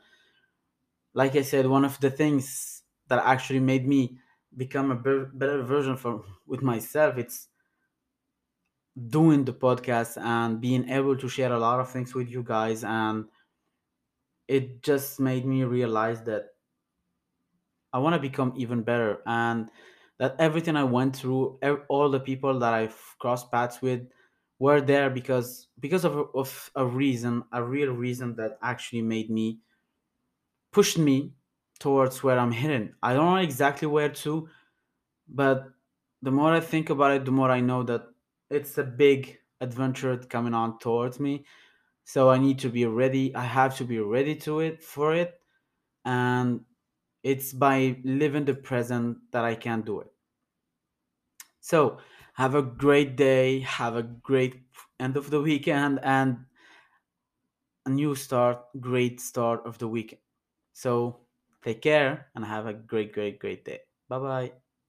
like 1.14 1.34
I 1.36 1.42
said, 1.42 1.66
one 1.66 1.84
of 1.84 1.98
the 2.00 2.10
things 2.10 2.82
that 3.08 3.24
actually 3.24 3.60
made 3.60 3.86
me 3.86 4.18
become 4.56 4.90
a 4.90 4.96
be- 4.96 5.26
better 5.32 5.62
version 5.62 5.96
for 5.96 6.24
with 6.46 6.62
myself, 6.62 7.16
it's 7.18 7.48
doing 8.96 9.44
the 9.44 9.52
podcast 9.52 10.16
and 10.22 10.60
being 10.60 10.88
able 10.88 11.16
to 11.16 11.28
share 11.28 11.52
a 11.52 11.58
lot 11.58 11.80
of 11.80 11.90
things 11.90 12.14
with 12.14 12.30
you 12.30 12.42
guys 12.42 12.82
and 12.82 13.26
it 14.48 14.82
just 14.82 15.20
made 15.20 15.44
me 15.44 15.64
realize 15.64 16.22
that 16.22 16.54
i 17.92 17.98
want 17.98 18.14
to 18.14 18.20
become 18.20 18.52
even 18.56 18.82
better 18.82 19.22
and 19.26 19.70
that 20.18 20.34
everything 20.38 20.76
i 20.76 20.84
went 20.84 21.14
through 21.14 21.58
all 21.88 22.10
the 22.10 22.20
people 22.20 22.58
that 22.58 22.72
i've 22.72 23.14
crossed 23.18 23.50
paths 23.50 23.82
with 23.82 24.08
were 24.58 24.80
there 24.80 25.10
because 25.10 25.68
because 25.78 26.04
of, 26.04 26.28
of 26.34 26.70
a 26.74 26.86
reason 26.86 27.44
a 27.52 27.62
real 27.62 27.92
reason 27.92 28.34
that 28.36 28.58
actually 28.62 29.02
made 29.02 29.30
me 29.30 29.60
pushed 30.72 30.98
me 30.98 31.32
towards 31.78 32.22
where 32.22 32.38
i'm 32.38 32.52
heading. 32.52 32.94
I 33.02 33.14
don't 33.14 33.26
know 33.26 33.36
exactly 33.36 33.88
where 33.88 34.08
to 34.08 34.48
but 35.28 35.68
the 36.22 36.30
more 36.30 36.52
i 36.54 36.60
think 36.60 36.90
about 36.90 37.12
it 37.12 37.24
the 37.24 37.30
more 37.32 37.50
i 37.50 37.60
know 37.60 37.82
that 37.84 38.06
it's 38.50 38.78
a 38.78 38.84
big 38.84 39.38
adventure 39.60 40.16
coming 40.18 40.54
on 40.54 40.78
towards 40.78 41.18
me 41.20 41.46
so 42.04 42.30
i 42.30 42.38
need 42.38 42.58
to 42.58 42.70
be 42.70 42.86
ready 42.86 43.34
i 43.34 43.44
have 43.44 43.76
to 43.76 43.84
be 43.84 43.98
ready 44.00 44.36
to 44.36 44.60
it 44.60 44.82
for 44.82 45.14
it 45.14 45.40
and 46.04 46.64
it's 47.22 47.52
by 47.52 48.00
living 48.04 48.44
the 48.46 48.54
present 48.54 49.18
that 49.32 49.44
i 49.44 49.54
can 49.54 49.82
do 49.82 50.00
it 50.00 50.12
so 51.60 51.98
have 52.34 52.54
a 52.54 52.62
great 52.62 53.16
day 53.16 53.60
have 53.60 53.94
a 53.96 54.02
great 54.02 54.66
end 54.98 55.16
of 55.16 55.30
the 55.30 55.40
weekend 55.40 56.00
and 56.02 56.46
a 57.86 57.90
new 57.90 58.14
start, 58.14 58.66
great 58.80 59.20
start 59.20 59.64
of 59.66 59.78
the 59.78 59.88
weekend 59.88 60.20
So 60.74 61.26
take 61.62 61.82
care 61.82 62.30
and 62.34 62.44
have 62.44 62.66
a 62.66 62.74
great, 62.74 63.12
great, 63.12 63.38
great 63.40 63.64
day. 63.64 63.82
Bye 64.08 64.18
bye. 64.20 64.65